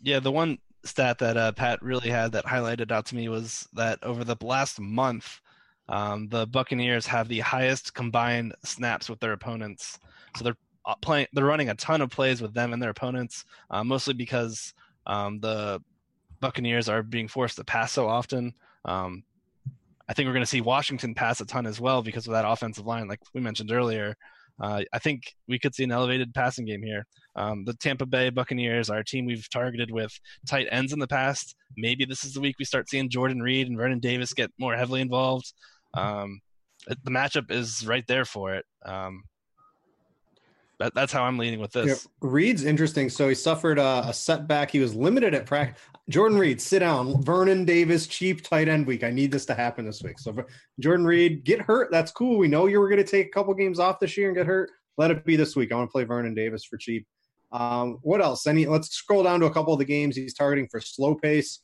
[0.00, 3.68] Yeah, the one stat that uh, Pat really had that highlighted out to me was
[3.72, 5.40] that over the last month,
[5.88, 9.98] um, the Buccaneers have the highest combined snaps with their opponents.
[10.36, 13.44] So they're uh, playing, they're running a ton of plays with them and their opponents,
[13.70, 14.74] uh, mostly because
[15.06, 15.82] um, the
[16.40, 18.54] Buccaneers are being forced to pass so often.
[18.84, 19.24] Um,
[20.12, 22.44] I think we're going to see Washington pass a ton as well because of that
[22.46, 24.14] offensive line, like we mentioned earlier.
[24.60, 27.06] Uh, I think we could see an elevated passing game here.
[27.34, 30.12] Um, the Tampa Bay Buccaneers a team we've targeted with
[30.46, 31.56] tight ends in the past.
[31.78, 34.76] Maybe this is the week we start seeing Jordan Reed and Vernon Davis get more
[34.76, 35.50] heavily involved.
[35.94, 36.42] Um,
[36.86, 38.66] the matchup is right there for it.
[38.84, 39.22] Um,
[40.82, 41.86] that, that's how I'm leaning with this.
[41.86, 43.08] Yeah, Reed's interesting.
[43.08, 44.70] So he suffered a, a setback.
[44.70, 45.80] He was limited at practice.
[46.08, 47.22] Jordan Reed, sit down.
[47.22, 49.04] Vernon Davis, cheap tight end week.
[49.04, 50.18] I need this to happen this week.
[50.18, 50.34] So
[50.80, 51.90] Jordan Reed, get hurt.
[51.92, 52.36] That's cool.
[52.36, 54.46] We know you were going to take a couple games off this year and get
[54.46, 54.70] hurt.
[54.98, 55.72] Let it be this week.
[55.72, 57.06] I want to play Vernon Davis for cheap.
[57.52, 58.46] Um, what else?
[58.46, 58.66] Any?
[58.66, 61.60] Let's scroll down to a couple of the games he's targeting for slow pace.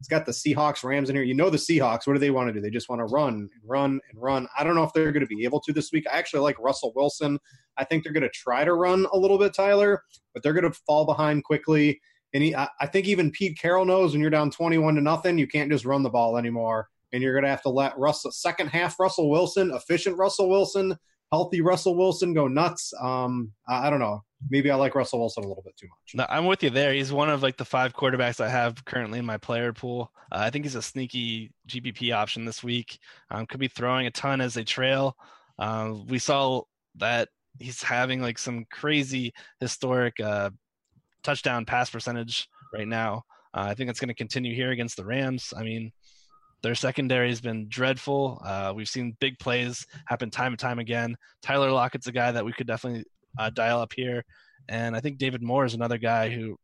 [0.00, 1.22] He's got the Seahawks, Rams in here.
[1.22, 2.06] You know the Seahawks.
[2.06, 2.60] What do they want to do?
[2.62, 4.48] They just want to run and run and run.
[4.58, 6.06] I don't know if they're going to be able to this week.
[6.10, 7.38] I actually like Russell Wilson.
[7.76, 10.70] I think they're going to try to run a little bit, Tyler, but they're going
[10.70, 12.00] to fall behind quickly.
[12.32, 15.46] And he, I think even Pete Carroll knows when you're down 21 to nothing, you
[15.46, 16.88] can't just run the ball anymore.
[17.12, 20.96] And you're going to have to let Russell, second half Russell Wilson, efficient Russell Wilson,
[21.30, 22.92] healthy Russell Wilson go nuts.
[23.00, 26.14] Um, I don't know maybe I like Russell Wilson a little bit too much.
[26.14, 26.92] No, I'm with you there.
[26.92, 30.12] He's one of like the five quarterbacks I have currently in my player pool.
[30.32, 32.98] Uh, I think he's a sneaky GPP option this week.
[33.30, 35.16] Um, could be throwing a ton as they trail.
[35.58, 36.62] Uh, we saw
[36.96, 40.50] that he's having like some crazy historic uh,
[41.22, 43.24] touchdown pass percentage right now.
[43.52, 45.52] Uh, I think it's going to continue here against the Rams.
[45.56, 45.92] I mean,
[46.62, 48.40] their secondary has been dreadful.
[48.44, 51.16] Uh, we've seen big plays happen time and time again.
[51.42, 53.04] Tyler Lockett's a guy that we could definitely
[53.38, 54.24] uh, dial up here.
[54.68, 56.56] And I think David Moore is another guy who,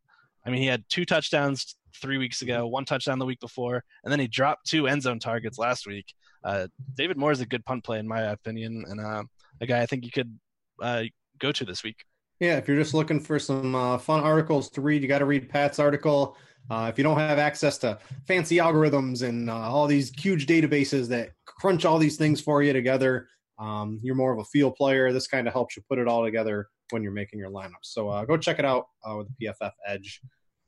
[0.44, 4.12] I mean, he had two touchdowns three weeks ago, one touchdown the week before, and
[4.12, 6.06] then he dropped two end zone targets last week.
[6.44, 9.24] Uh, David Moore is a good punt play in my opinion, and uh,
[9.60, 10.38] a guy I think you could
[10.80, 11.04] uh,
[11.38, 11.96] go to this week.
[12.38, 15.24] Yeah, if you're just looking for some uh, fun articles to read, you got to
[15.24, 16.36] read Pat's article.
[16.70, 21.08] Uh, if you don't have access to fancy algorithms and uh, all these huge databases
[21.08, 25.12] that crunch all these things for you together, um, you're more of a field player.
[25.12, 27.82] This kind of helps you put it all together when you're making your lineups.
[27.82, 30.20] So uh, go check it out uh, with the PFF Edge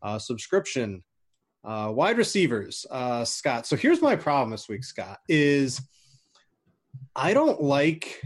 [0.03, 1.03] uh, subscription.
[1.65, 2.87] Uh, wide receivers,
[3.25, 3.67] Scott.
[3.67, 5.19] So here's my problem this week, Scott.
[5.29, 5.81] Is
[7.15, 8.23] I don't like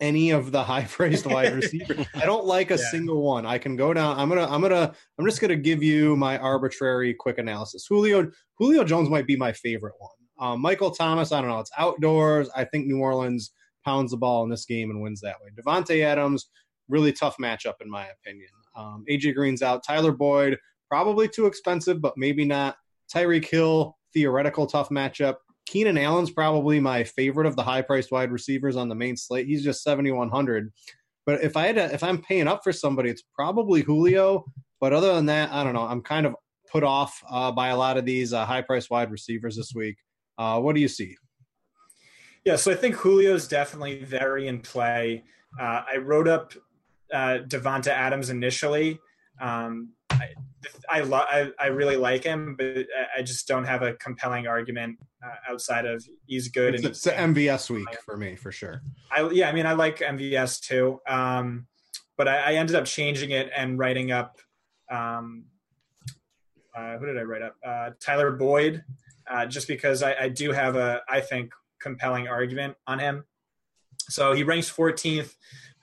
[0.00, 2.06] any of the high priced wide receivers.
[2.14, 2.90] I don't like a yeah.
[2.90, 3.46] single one.
[3.46, 4.18] I can go down.
[4.18, 4.46] I'm gonna.
[4.48, 4.94] I'm gonna.
[5.18, 7.86] I'm just gonna give you my arbitrary quick analysis.
[7.86, 8.30] Julio.
[8.58, 10.10] Julio Jones might be my favorite one.
[10.38, 11.60] Um, Michael Thomas, I don't know.
[11.60, 12.48] It's outdoors.
[12.56, 13.52] I think New Orleans
[13.84, 15.50] pounds the ball in this game and wins that way.
[15.54, 16.50] Davante Adams,
[16.88, 18.48] really tough matchup in my opinion.
[18.76, 19.84] Um, AJ Green's out.
[19.84, 22.76] Tyler Boyd, probably too expensive, but maybe not.
[23.14, 25.36] Tyreek Hill, theoretical tough matchup.
[25.70, 29.46] Keenan Allen's probably my favorite of the high priced wide receivers on the main slate.
[29.46, 30.72] He's just 7,100.
[31.24, 34.44] But if I had to, if I'm paying up for somebody, it's probably Julio.
[34.80, 35.84] But other than that, I don't know.
[35.84, 36.34] I'm kind of
[36.72, 39.96] put off uh, by a lot of these uh, high priced wide receivers this week.
[40.36, 41.16] Uh, what do you see?
[42.44, 45.22] Yeah, so I think Julio is definitely very in play.
[45.60, 46.52] Uh, I wrote up
[47.12, 48.98] uh, Davante Adams initially.
[49.40, 49.90] Um,
[50.90, 52.86] I I, lo- I, I really like him, but
[53.16, 56.74] I just don't have a compelling argument uh, outside of he's good.
[56.74, 58.82] It's, and it's an MVS week for me for sure.
[59.10, 61.66] I yeah, I mean I like MVS too, um,
[62.16, 64.38] but I, I, ended up changing it and writing up.
[64.90, 65.44] Um,
[66.76, 67.56] uh, who did I write up?
[67.66, 68.84] Uh, Tyler Boyd,
[69.30, 73.24] uh, just because I, I do have a I think compelling argument on him.
[74.08, 75.34] So he ranks 14th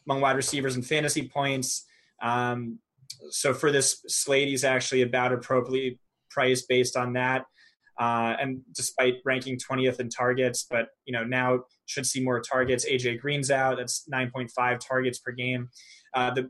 [0.06, 1.86] among wide receivers in fantasy points.
[2.22, 2.80] Um,
[3.30, 6.00] so for this slate, he's actually about appropriately
[6.30, 7.46] priced based on that.
[8.00, 12.86] Uh, and despite ranking 20th in targets, but you know now should see more targets.
[12.86, 13.78] AJ Green's out.
[13.78, 15.70] That's 9.5 targets per game.
[16.14, 16.50] Uh, the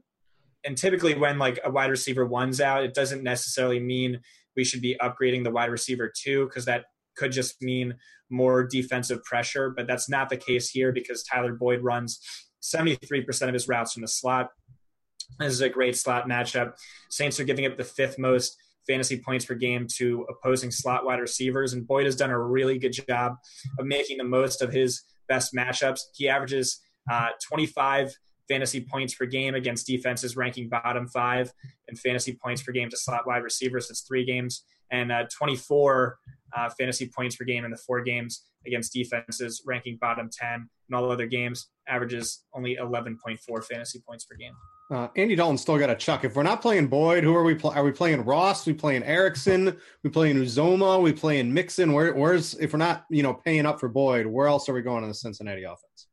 [0.65, 4.19] and typically when like a wide receiver one's out, it doesn't necessarily mean
[4.57, 6.85] we should be upgrading the wide receiver two because that
[7.15, 7.95] could just mean
[8.29, 9.69] more defensive pressure.
[9.69, 12.19] But that's not the case here because Tyler Boyd runs
[12.61, 14.49] 73% of his routes from the slot.
[15.39, 16.73] This is a great slot matchup.
[17.09, 18.57] Saints are giving up the fifth most
[18.87, 22.79] fantasy points per game to opposing slot wide receivers, and Boyd has done a really
[22.79, 23.35] good job
[23.77, 25.99] of making the most of his best matchups.
[26.15, 26.79] He averages
[27.11, 28.13] uh, 25
[28.47, 31.51] fantasy points per game against defenses ranking bottom five,
[31.87, 33.89] and fantasy points per game to slot wide receivers.
[33.89, 36.17] It's three games, and uh, 24
[36.55, 40.95] uh, fantasy points per game in the four games against defenses ranking bottom 10 in
[40.95, 44.53] all other games averages only 11.4 fantasy points per game
[44.89, 46.23] uh, Andy Dalton still got a chuck.
[46.23, 47.55] If we're not playing Boyd, who are we?
[47.55, 48.65] Pl- are we playing Ross?
[48.65, 49.75] We playing Erickson?
[50.03, 51.01] We playing Uzomah?
[51.01, 51.91] We playing Mixon?
[51.91, 54.25] Where, where's if we're not, you know, paying up for Boyd?
[54.25, 56.07] Where else are we going in the Cincinnati offense?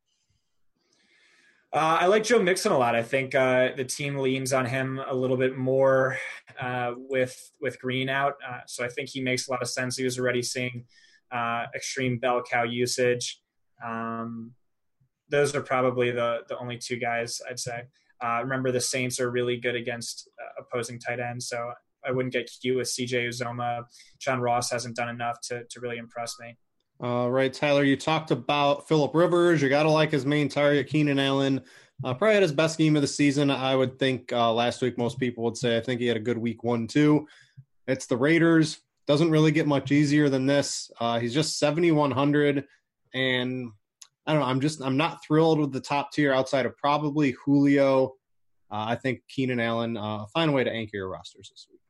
[1.72, 2.94] Uh, I like Joe Mixon a lot.
[2.94, 6.18] I think uh, the team leans on him a little bit more
[6.60, 9.96] uh, with with Green out, uh, so I think he makes a lot of sense.
[9.96, 10.84] He was already seeing
[11.30, 13.40] uh, extreme bell cow usage.
[13.84, 14.52] Um,
[15.28, 17.84] those are probably the the only two guys I'd say.
[18.24, 21.72] Uh, remember, the Saints are really good against uh, opposing tight ends, so
[22.06, 23.84] I wouldn't get cute with CJ Uzomah.
[24.18, 26.56] John Ross hasn't done enough to, to really impress me.
[27.00, 29.60] All right, Tyler, you talked about Philip Rivers.
[29.60, 31.60] You got to like his main target, Keenan Allen.
[32.02, 33.50] Uh, probably had his best game of the season.
[33.50, 36.20] I would think uh, last week most people would say I think he had a
[36.20, 37.26] good week one too.
[37.86, 38.80] It's the Raiders.
[39.06, 40.90] Doesn't really get much easier than this.
[40.98, 42.64] Uh, he's just 7,100,
[43.12, 43.70] and
[44.26, 44.46] I don't know.
[44.46, 48.14] I'm just I'm not thrilled with the top tier outside of probably Julio.
[48.70, 51.80] Uh, I think Keenan Allen uh, find a way to anchor your rosters this week.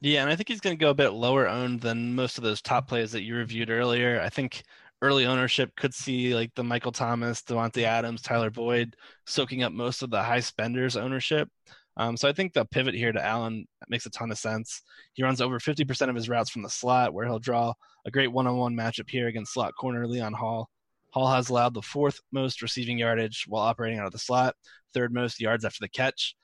[0.00, 2.44] Yeah, and I think he's going to go a bit lower owned than most of
[2.44, 4.20] those top plays that you reviewed earlier.
[4.20, 4.62] I think
[5.02, 8.94] early ownership could see like the Michael Thomas, Davante Adams, Tyler Boyd
[9.26, 11.48] soaking up most of the high spenders ownership.
[11.96, 14.82] Um, so I think the pivot here to Allen makes a ton of sense.
[15.14, 17.72] He runs over 50% of his routes from the slot, where he'll draw
[18.06, 20.70] a great one-on-one matchup here against slot corner Leon Hall.
[21.10, 24.54] Hall has allowed the fourth most receiving yardage while operating out of the slot,
[24.92, 26.34] third most yards after the catch.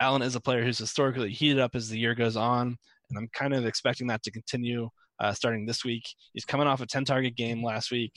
[0.00, 2.76] Allen is a player who's historically heated up as the year goes on,
[3.08, 4.88] and I'm kind of expecting that to continue
[5.20, 6.04] uh, starting this week.
[6.34, 8.12] He's coming off a 10 target game last week,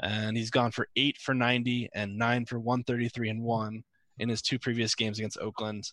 [0.00, 3.82] and he's gone for 8 for 90 and 9 for 133 and 1
[4.18, 5.84] in his two previous games against Oakland.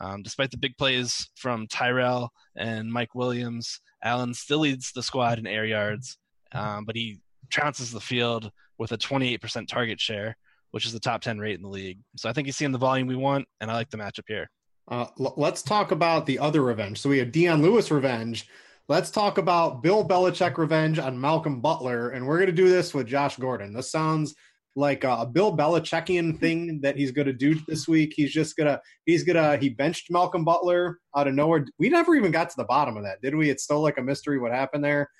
[0.00, 5.38] Um, despite the big plays from Tyrell and Mike Williams, Allen still leads the squad
[5.38, 6.18] in air yards,
[6.52, 7.18] um, but he
[7.50, 10.36] trounces the field with a 28% target share,
[10.70, 11.98] which is the top 10 rate in the league.
[12.16, 14.50] So I think he's seeing the volume we want, and I like the matchup here.
[14.88, 17.00] Uh, l- let's talk about the other revenge.
[17.00, 18.48] So we have Dion Lewis revenge.
[18.88, 22.94] Let's talk about Bill Belichick revenge on Malcolm Butler, and we're going to do this
[22.94, 23.74] with Josh Gordon.
[23.74, 24.34] This sounds
[24.76, 28.14] like a Bill Belichickian thing that he's going to do this week.
[28.16, 31.66] He's just gonna he's gonna he benched Malcolm Butler out of nowhere.
[31.78, 33.50] We never even got to the bottom of that, did we?
[33.50, 35.10] It's still like a mystery what happened there.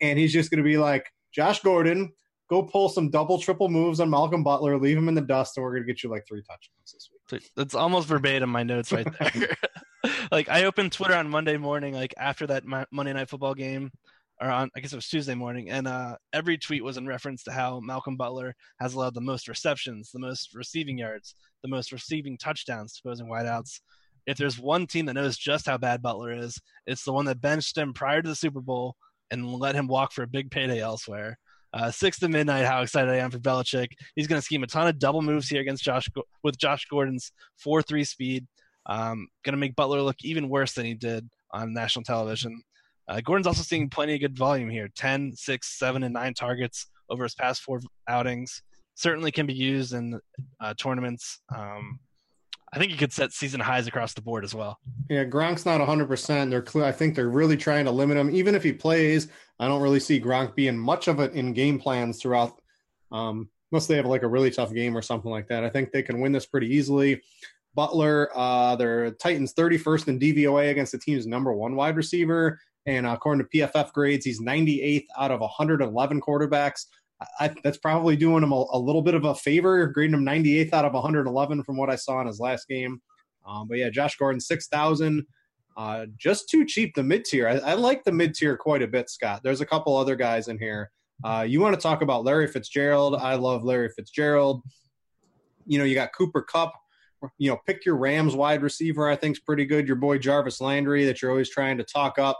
[0.00, 2.12] And he's just going to be like, Josh Gordon,
[2.48, 5.64] go pull some double, triple moves on Malcolm Butler, leave him in the dust, and
[5.64, 7.50] we're to get you like three touchdowns this week.
[7.54, 9.54] That's almost verbatim my notes right there.
[10.32, 13.90] like I opened Twitter on Monday morning, like after that Monday Night Football game,
[14.40, 17.42] or on I guess it was Tuesday morning, and uh, every tweet was in reference
[17.44, 21.92] to how Malcolm Butler has allowed the most receptions, the most receiving yards, the most
[21.92, 23.80] receiving touchdowns to opposing wideouts.
[24.26, 27.42] If there's one team that knows just how bad Butler is, it's the one that
[27.42, 28.96] benched him prior to the Super Bowl
[29.30, 31.38] and let him walk for a big payday elsewhere.
[31.72, 32.64] Uh, six to midnight.
[32.64, 33.88] How excited I am for Belichick.
[34.14, 36.08] He's going to scheme a ton of double moves here against Josh
[36.42, 38.46] with Josh Gordon's four three speed.
[38.86, 42.62] Um, going to make Butler look even worse than he did on national television.
[43.08, 46.86] Uh, Gordon's also seeing plenty of good volume here 10, 6, 7, and 9 targets
[47.08, 48.62] over his past four outings.
[48.94, 50.18] Certainly can be used in
[50.60, 51.40] uh, tournaments.
[51.54, 52.00] Um,
[52.72, 54.78] I think he could set season highs across the board as well.
[55.08, 56.50] Yeah, Gronk's not 100%.
[56.50, 56.84] They're clear.
[56.84, 58.34] I think they're really trying to limit him.
[58.34, 61.78] Even if he plays, I don't really see Gronk being much of it in game
[61.78, 62.60] plans throughout,
[63.12, 65.64] um, unless they have like a really tough game or something like that.
[65.64, 67.22] I think they can win this pretty easily.
[67.74, 72.58] Butler, uh, their Titans 31st in DVOA against the team's number one wide receiver.
[72.86, 76.86] And according to PFF grades, he's 98th out of 111 quarterbacks.
[77.40, 80.72] I, that's probably doing him a, a, little bit of a favor, grading him 98th
[80.74, 83.00] out of 111 from what I saw in his last game.
[83.46, 85.24] Um, but yeah, Josh Gordon, 6,000.
[85.76, 87.48] Uh, just too cheap, the mid tier.
[87.48, 89.40] I, I, like the mid tier quite a bit, Scott.
[89.42, 90.90] There's a couple other guys in here.
[91.24, 93.14] Uh, you want to talk about Larry Fitzgerald?
[93.14, 94.62] I love Larry Fitzgerald.
[95.66, 96.72] You know, you got Cooper Kupp.
[97.38, 99.08] You know, pick your Rams wide receiver.
[99.08, 99.86] I think is pretty good.
[99.86, 102.38] Your boy Jarvis Landry that you're always trying to talk up.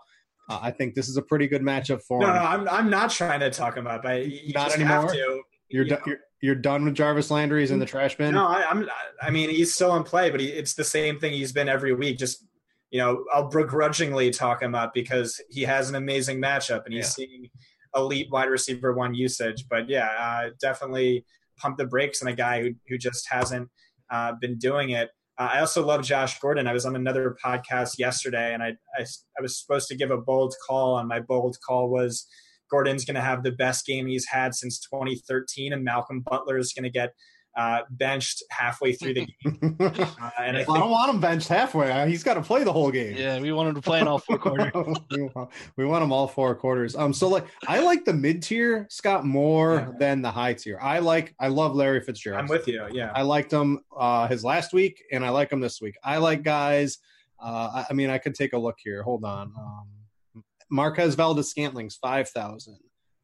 [0.48, 2.34] Uh, I think this is a pretty good matchup for no, him.
[2.34, 4.04] No, I'm I'm not trying to talk him up.
[4.04, 5.12] I you not anymore.
[5.12, 7.60] To, you're, you done, you're you're done with Jarvis Landry.
[7.60, 8.34] He's in the trash bin.
[8.34, 8.88] No, I, am
[9.20, 11.92] I mean, he's still in play, but he, it's the same thing he's been every
[11.94, 12.18] week.
[12.18, 12.46] Just
[12.90, 17.06] you know, I'll begrudgingly talk him up because he has an amazing matchup and he's
[17.18, 17.26] yeah.
[17.26, 17.50] seeing
[17.96, 19.66] elite wide receiver one usage.
[19.68, 21.24] But yeah, uh, definitely
[21.56, 23.68] pump the brakes on a guy who who just hasn't
[24.10, 25.10] uh, been doing it.
[25.38, 26.66] Uh, I also love Josh Gordon.
[26.66, 30.16] I was on another podcast yesterday, and I, I, I was supposed to give a
[30.16, 32.26] bold call, and my bold call was
[32.70, 36.72] Gordon's going to have the best game he's had since 2013, and Malcolm Butler is
[36.72, 37.12] going to get
[37.56, 39.76] uh, benched halfway through the game.
[39.86, 42.08] Uh, and I, think, I, don't want him benched halfway.
[42.08, 43.16] He's got to play the whole game.
[43.16, 44.72] Yeah, we want him to play in all four quarters.
[45.10, 46.96] we, want, we, want, him all four quarters.
[46.96, 49.92] Um, so like I like the mid tier Scott more yeah.
[49.98, 50.78] than the high tier.
[50.80, 52.40] I like I love Larry Fitzgerald.
[52.40, 52.86] I'm with you.
[52.92, 55.96] Yeah, I liked him uh, his last week, and I like him this week.
[56.02, 56.98] I like guys.
[57.42, 59.02] Uh, I, I mean, I could take a look here.
[59.02, 59.52] Hold on.
[59.58, 62.78] Um, Marquez Valdes Scantling's five thousand.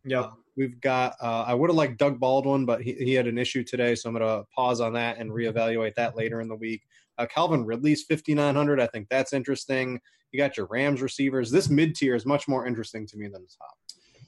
[0.04, 0.20] Yeah.
[0.20, 3.38] Uh, we've got, uh, I would have liked Doug Baldwin, but he, he had an
[3.38, 3.94] issue today.
[3.94, 6.82] So I'm going to pause on that and reevaluate that later in the week.
[7.18, 8.80] Uh, Calvin Ridley's 5,900.
[8.80, 10.00] I think that's interesting.
[10.32, 11.50] You got your Rams receivers.
[11.50, 13.76] This mid tier is much more interesting to me than the top.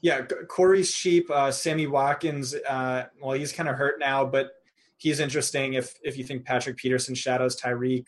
[0.01, 0.21] Yeah.
[0.47, 1.29] Corey's cheap.
[1.29, 4.51] Uh, Sammy Watkins, uh, well, he's kind of hurt now, but
[4.97, 8.07] he's interesting if, if you think Patrick Peterson shadows Tyreek.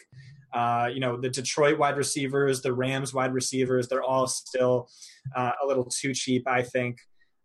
[0.54, 4.90] Uh, you know, the Detroit wide receivers, the Rams wide receivers, they're all still
[5.36, 7.00] uh, a little too cheap, I think.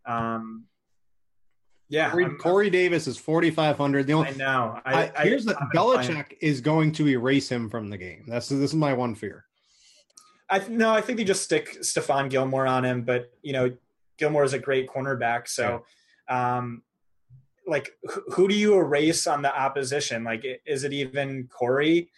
[0.07, 0.65] Um,
[1.89, 4.07] yeah, Corey, Corey, Davis is forty five hundred.
[4.07, 4.81] The only I know.
[4.85, 8.25] I, I, here's the Belichick is going to erase him from the game.
[8.27, 9.45] That's this is my one fear.
[10.49, 13.71] I no, I think they just stick Stephon Gilmore on him, but you know,
[14.19, 15.49] Gilmore is a great cornerback.
[15.49, 15.85] So,
[16.31, 16.57] yeah.
[16.57, 16.83] um,
[17.67, 17.91] like,
[18.33, 20.25] who do you erase on the opposition?
[20.25, 22.11] Like, is it even Corey?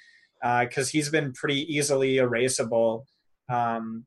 [0.42, 3.04] Uh, because uh, he's been pretty easily erasable.
[3.48, 4.04] Um,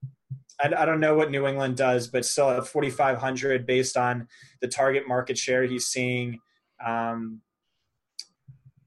[0.62, 4.28] I, I, don't know what New England does, but still at 4,500 based on
[4.62, 6.40] the target market share he's seeing.
[6.86, 7.42] Um,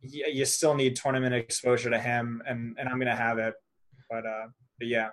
[0.03, 3.55] you, still need tournament exposure to him, and, and I'm going to have it.
[4.09, 4.47] But, uh,
[4.79, 5.11] but yeah.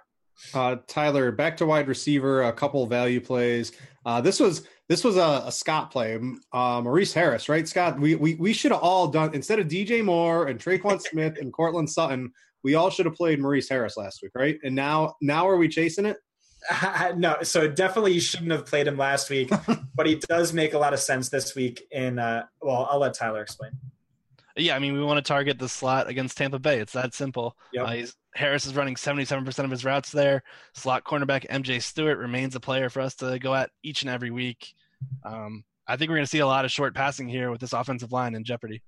[0.54, 3.72] Uh, Tyler, back to wide receiver, a couple value plays.
[4.06, 6.20] Uh, this was this was a, a Scott play.
[6.54, 8.00] Uh, Maurice Harris, right, Scott?
[8.00, 11.52] We we, we should have all done instead of DJ Moore and Tre'Quan Smith and
[11.52, 12.32] Courtland Sutton.
[12.64, 14.60] We all should have played Maurice Harris last week, right?
[14.64, 16.18] And now now are we chasing it?
[17.16, 19.50] no, so definitely you shouldn't have played him last week,
[19.96, 21.88] but he does make a lot of sense this week.
[21.92, 23.72] In uh, well, I'll let Tyler explain.
[24.56, 26.80] Yeah, I mean, we want to target the slot against Tampa Bay.
[26.80, 27.56] It's that simple.
[27.74, 27.88] Yep.
[27.88, 30.44] Uh, Harris is running 77% of his routes there.
[30.74, 34.32] Slot cornerback MJ Stewart remains a player for us to go at each and every
[34.32, 34.74] week.
[35.24, 37.74] Um, I think we're going to see a lot of short passing here with this
[37.74, 38.82] offensive line in jeopardy.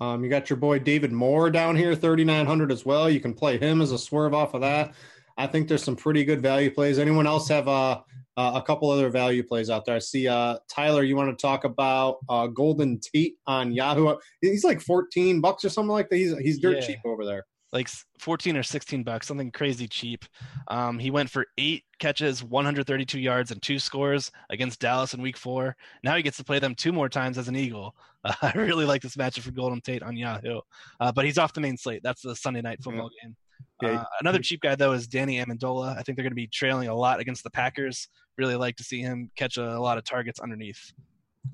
[0.00, 3.10] Um, you got your boy David Moore down here, 3,900 as well.
[3.10, 4.94] You can play him as a swerve off of that.
[5.36, 6.98] I think there's some pretty good value plays.
[6.98, 8.00] Anyone else have uh,
[8.36, 9.96] uh, a couple other value plays out there?
[9.96, 11.02] I see uh, Tyler.
[11.02, 14.16] You want to talk about uh, Golden Tate on Yahoo?
[14.40, 16.16] He's like 14 bucks or something like that.
[16.16, 16.86] He's he's dirt yeah.
[16.86, 17.44] cheap over there.
[17.72, 20.26] Like 14 or 16 bucks, something crazy cheap.
[20.68, 25.38] Um, he went for eight catches, 132 yards, and two scores against Dallas in Week
[25.38, 25.74] Four.
[26.04, 27.96] Now he gets to play them two more times as an Eagle.
[28.24, 30.60] Uh, I really like this matchup for Golden Tate on Yahoo,
[31.00, 32.02] uh, but he's off the main slate.
[32.02, 33.28] That's the Sunday night football yeah.
[33.28, 33.36] game.
[33.82, 35.96] Uh, another cheap guy though is Danny Amendola.
[35.96, 38.08] I think they're going to be trailing a lot against the Packers.
[38.38, 40.92] Really like to see him catch a, a lot of targets underneath.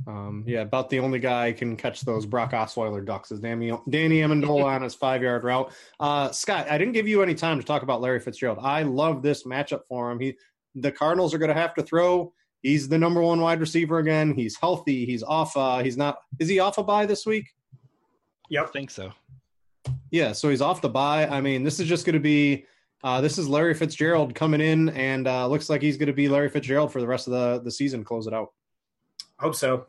[0.07, 4.21] Um, yeah, about the only guy can catch those Brock Osweiler ducks is Danny, Danny
[4.21, 5.73] Amendola on his five yard route.
[5.99, 8.59] Uh, Scott, I didn't give you any time to talk about Larry Fitzgerald.
[8.61, 10.21] I love this matchup for him.
[10.21, 10.37] He,
[10.75, 12.33] the Cardinals are going to have to throw
[12.63, 14.35] he's the number one wide receiver again.
[14.35, 15.05] He's healthy.
[15.05, 15.57] He's off.
[15.57, 16.19] Uh, he's not.
[16.39, 17.55] Is he off a bye this week?
[18.51, 19.13] Yep, I think so.
[20.11, 21.27] Yeah, so he's off the bye.
[21.27, 22.67] I mean, this is just going to be.
[23.05, 26.29] Uh, this is Larry Fitzgerald coming in, and uh, looks like he's going to be
[26.29, 28.05] Larry Fitzgerald for the rest of the the season.
[28.05, 28.53] Close it out.
[29.39, 29.87] Hope so.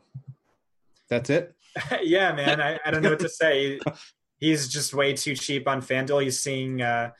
[1.08, 1.54] That's it.
[2.02, 2.60] yeah, man.
[2.60, 3.80] I, I don't know what to say.
[4.38, 6.22] He's just way too cheap on FanDuel.
[6.22, 6.80] He's seeing.
[6.80, 7.10] Uh,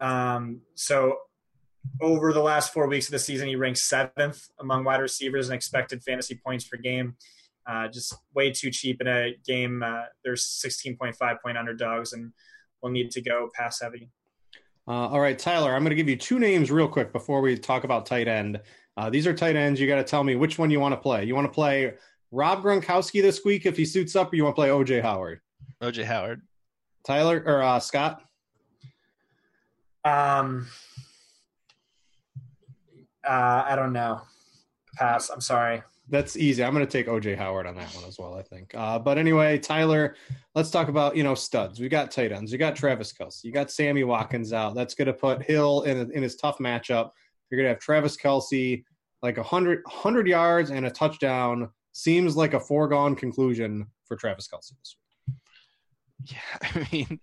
[0.00, 1.18] um, so
[2.00, 5.54] over the last four weeks of the season, he ranks seventh among wide receivers and
[5.54, 7.16] expected fantasy points per game.
[7.66, 9.82] Uh, just way too cheap in a game.
[9.82, 12.32] Uh, there's 16.5 point underdogs, and
[12.82, 14.10] we'll need to go pass heavy.
[14.88, 17.56] Uh, all right, Tyler, I'm going to give you two names real quick before we
[17.56, 18.60] talk about tight end.
[18.96, 19.80] Uh, these are tight ends.
[19.80, 21.24] You got to tell me which one you want to play.
[21.24, 21.94] You want to play
[22.32, 25.40] Rob Gronkowski this week if he suits up, or you want to play OJ Howard?
[25.82, 26.42] OJ Howard.
[27.04, 28.22] Tyler or uh, Scott?
[30.04, 30.66] Um,
[33.26, 34.22] uh, I don't know.
[34.96, 35.30] Pass.
[35.30, 35.82] I'm sorry.
[36.12, 36.62] That's easy.
[36.62, 38.34] I'm going to take OJ Howard on that one as well.
[38.34, 38.74] I think.
[38.74, 40.14] Uh, but anyway, Tyler,
[40.54, 41.80] let's talk about you know studs.
[41.80, 42.52] We got tight ends.
[42.52, 43.42] You got Travis Kelce.
[43.42, 44.74] You got Sammy Watkins out.
[44.74, 47.12] That's going to put Hill in in his tough matchup.
[47.50, 48.84] You're going to have Travis Kelce
[49.22, 51.70] like a hundred hundred yards and a touchdown.
[51.92, 55.36] Seems like a foregone conclusion for Travis Kelce this week.
[56.30, 57.20] Yeah, I mean,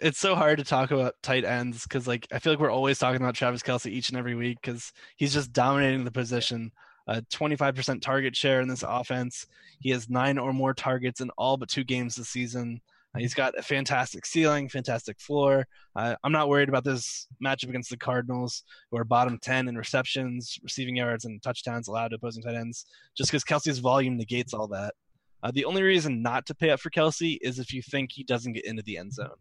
[0.00, 2.98] it's so hard to talk about tight ends because like I feel like we're always
[2.98, 6.72] talking about Travis Kelce each and every week because he's just dominating the position.
[7.08, 9.46] A 25% target share in this offense.
[9.80, 12.80] He has nine or more targets in all but two games this season.
[13.14, 15.66] Uh, he's got a fantastic ceiling, fantastic floor.
[15.94, 19.76] Uh, I'm not worried about this matchup against the Cardinals, who are bottom 10 in
[19.76, 22.86] receptions, receiving yards, and touchdowns allowed to opposing tight ends,
[23.16, 24.94] just because Kelce's volume negates all that.
[25.42, 28.24] Uh, the only reason not to pay up for Kelce is if you think he
[28.24, 29.36] doesn't get into the end zone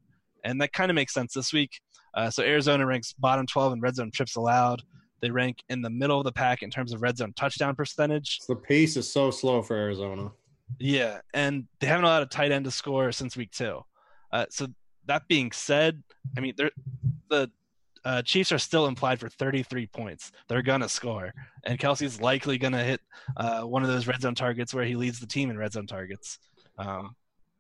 [0.46, 1.82] and that kind of makes sense this week.
[2.14, 4.84] Uh, so Arizona ranks bottom 12 in red zone trips allowed.
[5.22, 8.40] They rank in the middle of the pack in terms of red zone touchdown percentage.
[8.48, 10.32] The pace is so slow for Arizona.
[10.80, 13.82] Yeah, and they haven't allowed a tight end to score since week two.
[14.32, 14.68] Uh, so
[15.06, 16.04] that being said,
[16.38, 16.54] I mean,
[17.30, 17.52] the
[18.04, 20.32] uh, Chiefs are still implied for 33 points.
[20.48, 23.02] They're gonna score, and Kelce's likely gonna hit
[23.38, 25.88] uh, one of those red zone targets where he leads the team in red zone
[25.88, 26.40] targets.
[26.78, 27.16] Um,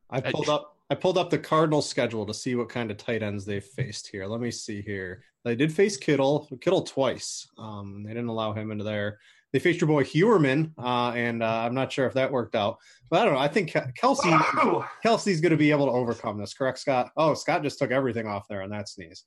[0.10, 3.24] I pulled up I pulled up the Cardinals schedule to see what kind of tight
[3.24, 4.28] ends they've faced here.
[4.28, 5.24] Let me see here.
[5.46, 7.48] They did face Kittle, Kittle twice.
[7.58, 9.20] Um, they didn't allow him into there.
[9.54, 12.78] They faced your boy Heuerman, uh, and uh, I'm not sure if that worked out.
[13.10, 13.40] But I don't know.
[13.40, 16.54] I think Kelce Kelce's going to be able to overcome this.
[16.56, 17.12] Correct, Scott?
[17.16, 19.24] Oh, Scott just took everything off there on that sneeze.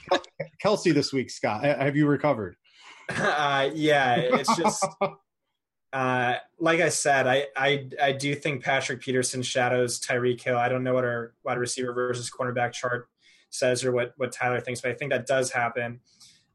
[0.64, 1.62] Kelce this week, Scott.
[1.62, 2.56] Have you recovered?
[3.12, 4.86] Uh, yeah, it's just
[5.92, 10.56] uh, like I said, I, I I do think Patrick Peterson shadows Tyreek Hill.
[10.56, 13.08] I don't know what our wide receiver versus cornerback chart
[13.50, 16.00] says or what what Tyler thinks, but I think that does happen.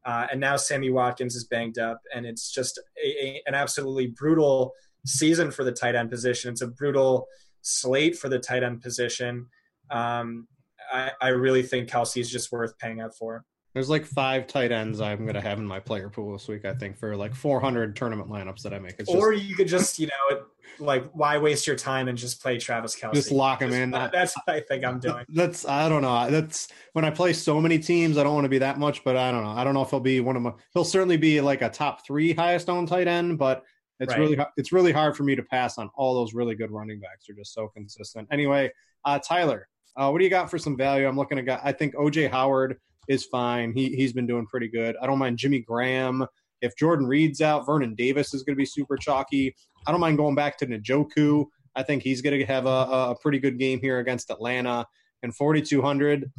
[0.04, 4.06] Uh, and now Sammy Watkins is banged up, and it's just a, a, an absolutely
[4.06, 4.72] brutal
[5.04, 6.52] season for the tight end position.
[6.52, 7.26] It's a brutal
[7.62, 9.46] slate for the tight end position.
[9.90, 10.46] Um,
[10.92, 13.44] I, I really think Kelce is just worth paying up for.
[13.76, 16.64] There's like five tight ends I'm going to have in my player pool this week.
[16.64, 18.94] I think for like 400 tournament lineups that I make.
[18.98, 20.44] It's or just, you could just you know
[20.78, 23.12] like why waste your time and just play Travis Kelce?
[23.12, 23.90] Just lock him just, in.
[23.90, 25.26] That's what I think I'm doing.
[25.28, 26.30] That's I don't know.
[26.30, 28.16] That's when I play so many teams.
[28.16, 29.50] I don't want to be that much, but I don't know.
[29.50, 30.54] I don't know if he'll be one of my.
[30.72, 33.62] He'll certainly be like a top three highest owned tight end, but
[34.00, 34.20] it's right.
[34.20, 37.26] really it's really hard for me to pass on all those really good running backs.
[37.28, 38.26] They're just so consistent.
[38.32, 38.72] Anyway,
[39.04, 41.06] uh, Tyler, uh, what do you got for some value?
[41.06, 41.60] I'm looking at.
[41.62, 43.72] I think OJ Howard is fine.
[43.72, 44.96] He he's been doing pretty good.
[45.00, 46.26] I don't mind Jimmy Graham.
[46.62, 49.54] If Jordan Reed's out, Vernon Davis is going to be super chalky.
[49.86, 51.46] I don't mind going back to Njoku.
[51.74, 54.86] I think he's going to have a, a pretty good game here against Atlanta.
[55.22, 56.30] And 4,200,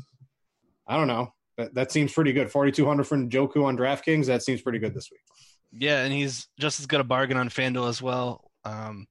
[0.87, 1.29] I don't know.
[1.57, 2.51] That, that seems pretty good.
[2.51, 5.21] 4,200 for Njoku on DraftKings, that seems pretty good this week.
[5.71, 8.49] Yeah, and he's just as good a bargain on FanDuel as well.
[8.63, 9.07] Um,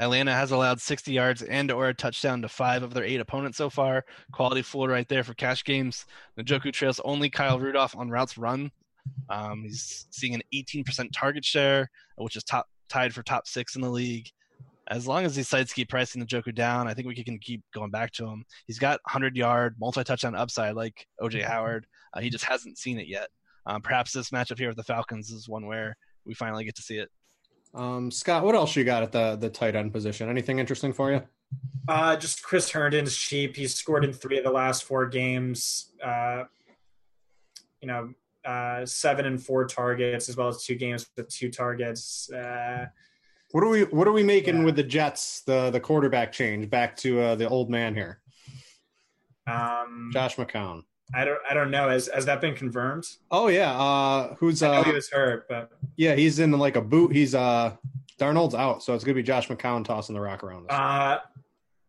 [0.00, 3.58] Atlanta has allowed 60 yards and or a touchdown to five of their eight opponents
[3.58, 4.04] so far.
[4.32, 6.04] Quality floor right there for cash games.
[6.38, 8.70] Njoku trails only Kyle Rudolph on routes run.
[9.28, 13.82] Um, he's seeing an 18% target share, which is top tied for top six in
[13.82, 14.28] the league.
[14.88, 17.90] As long as these sites keep pricing Njoku down, I think we can keep going
[17.90, 18.44] back to him.
[18.66, 21.86] He's got 100 yard, multi touchdown upside like OJ Howard.
[22.12, 23.28] Uh, he just hasn't seen it yet.
[23.66, 26.82] Um, perhaps this matchup here with the Falcons is one where we finally get to
[26.82, 27.10] see it.
[27.74, 30.28] Um, Scott, what else you got at the the tight end position?
[30.28, 31.22] Anything interesting for you?
[31.88, 33.56] Uh, just Chris Herndon's cheap.
[33.56, 35.92] He's scored in three of the last four games.
[36.02, 36.44] Uh,
[37.80, 38.14] you know,
[38.44, 42.30] uh, seven and four targets, as well as two games with two targets.
[42.30, 42.86] Uh,
[43.50, 44.64] what are we What are we making yeah.
[44.64, 45.42] with the Jets?
[45.42, 48.20] The the quarterback change back to uh, the old man here.
[49.46, 50.84] Um, Josh McCown.
[51.12, 51.38] I don't.
[51.48, 51.88] I don't know.
[51.88, 53.04] Has has that been confirmed?
[53.30, 53.72] Oh yeah.
[53.78, 54.84] Uh, who's I know uh?
[54.84, 57.12] he was hurt, but Yeah, he's in like a boot.
[57.12, 57.76] He's uh,
[58.18, 60.70] Darnold's out, so it's gonna be Josh McCown tossing the rock around.
[60.70, 60.78] Us.
[60.78, 61.18] uh,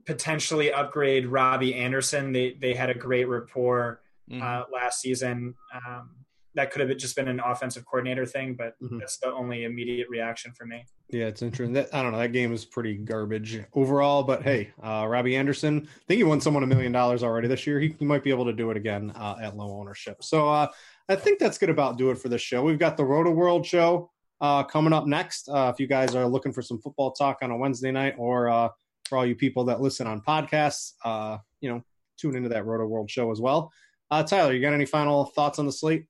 [0.05, 2.31] potentially upgrade Robbie Anderson.
[2.31, 4.41] They they had a great rapport Mhm.
[4.41, 5.55] uh, last season.
[5.73, 6.09] Um,
[6.55, 8.99] that could have just been an offensive coordinator thing, but Mhm.
[8.99, 10.85] that's the only immediate reaction for me.
[11.09, 11.73] Yeah, it's interesting.
[11.73, 12.17] That, I don't know.
[12.19, 16.41] That game is pretty garbage overall, but hey, uh, Robbie Anderson, I think he won
[16.41, 17.79] someone a million dollars already this year.
[17.79, 20.23] He, he might be able to do it again uh, at low ownership.
[20.23, 20.67] So uh,
[21.09, 22.63] I think that's going to about do it for this show.
[22.63, 24.09] We've got the Rotoworld show
[24.41, 25.47] uh, coming up next.
[25.49, 28.49] Uh, if you guys are looking for some football talk on a Wednesday night, or
[28.49, 28.69] uh,
[29.07, 31.81] for all you people that listen on podcasts, uh, you know,
[32.17, 33.71] tune into that Rotoworld show as well.
[34.09, 36.05] Uh, Tyler, you got any final thoughts on the slate?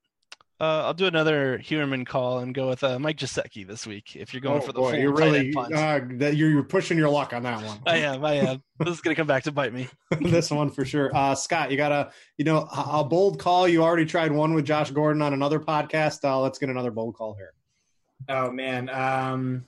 [0.58, 4.16] Uh, I'll do another Heuerman call and go with uh, Mike Gesicki this week.
[4.16, 6.98] If you're going Oh, for the boy, full you're really uh, that you're, you're pushing
[6.98, 7.78] your luck on that one.
[7.86, 8.24] I am.
[8.24, 8.64] I am.
[8.80, 9.90] this is gonna come back to bite me.
[10.22, 11.14] this one for sure.
[11.14, 13.68] Uh, Scott, you got a you know a, a bold call.
[13.68, 16.24] You already tried one with Josh Gordon on another podcast.
[16.24, 17.52] Uh, let's get another bold call here.
[18.30, 19.66] Oh man, um,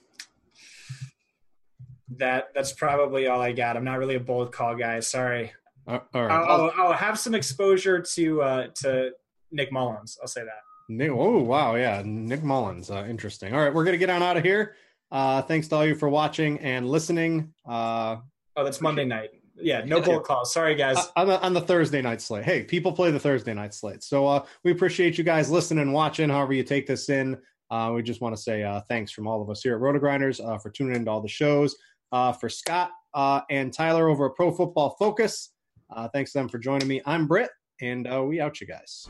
[2.16, 3.76] that that's probably all I got.
[3.76, 5.02] I'm not really a bold call guy.
[5.02, 5.52] Sorry.
[5.86, 6.32] Uh, all right.
[6.32, 9.12] I'll, I'll, I'll have some exposure to uh, to
[9.52, 10.18] Nick Mullens.
[10.22, 10.62] I'll say that.
[10.90, 12.90] Nick, oh wow, yeah, Nick Mullens.
[12.90, 13.54] Uh, interesting.
[13.54, 14.76] All right, we're gonna get on out of here.
[15.12, 17.54] Uh, thanks to all you for watching and listening.
[17.68, 18.18] Uh,
[18.58, 19.30] Oh, that's Monday night.
[19.56, 20.52] Yeah, no bold calls.
[20.52, 20.98] Sorry, guys.
[21.16, 22.44] on the on the Thursday night slate.
[22.44, 24.04] Hey, people play the Thursday night slate.
[24.04, 26.30] So uh, we appreciate you guys listening and watching.
[26.30, 27.38] However you take this in,
[27.70, 30.44] uh, we just want to say uh, thanks from all of us here at RotoGrinders
[30.44, 31.76] uh, for tuning into all the shows.
[32.12, 35.52] Uh, for Scott uh, and Tyler over at Pro Football Focus,
[35.96, 37.02] uh, thanks to them for joining me.
[37.06, 37.50] I'm Britt,
[37.82, 39.08] and uh, we out you guys.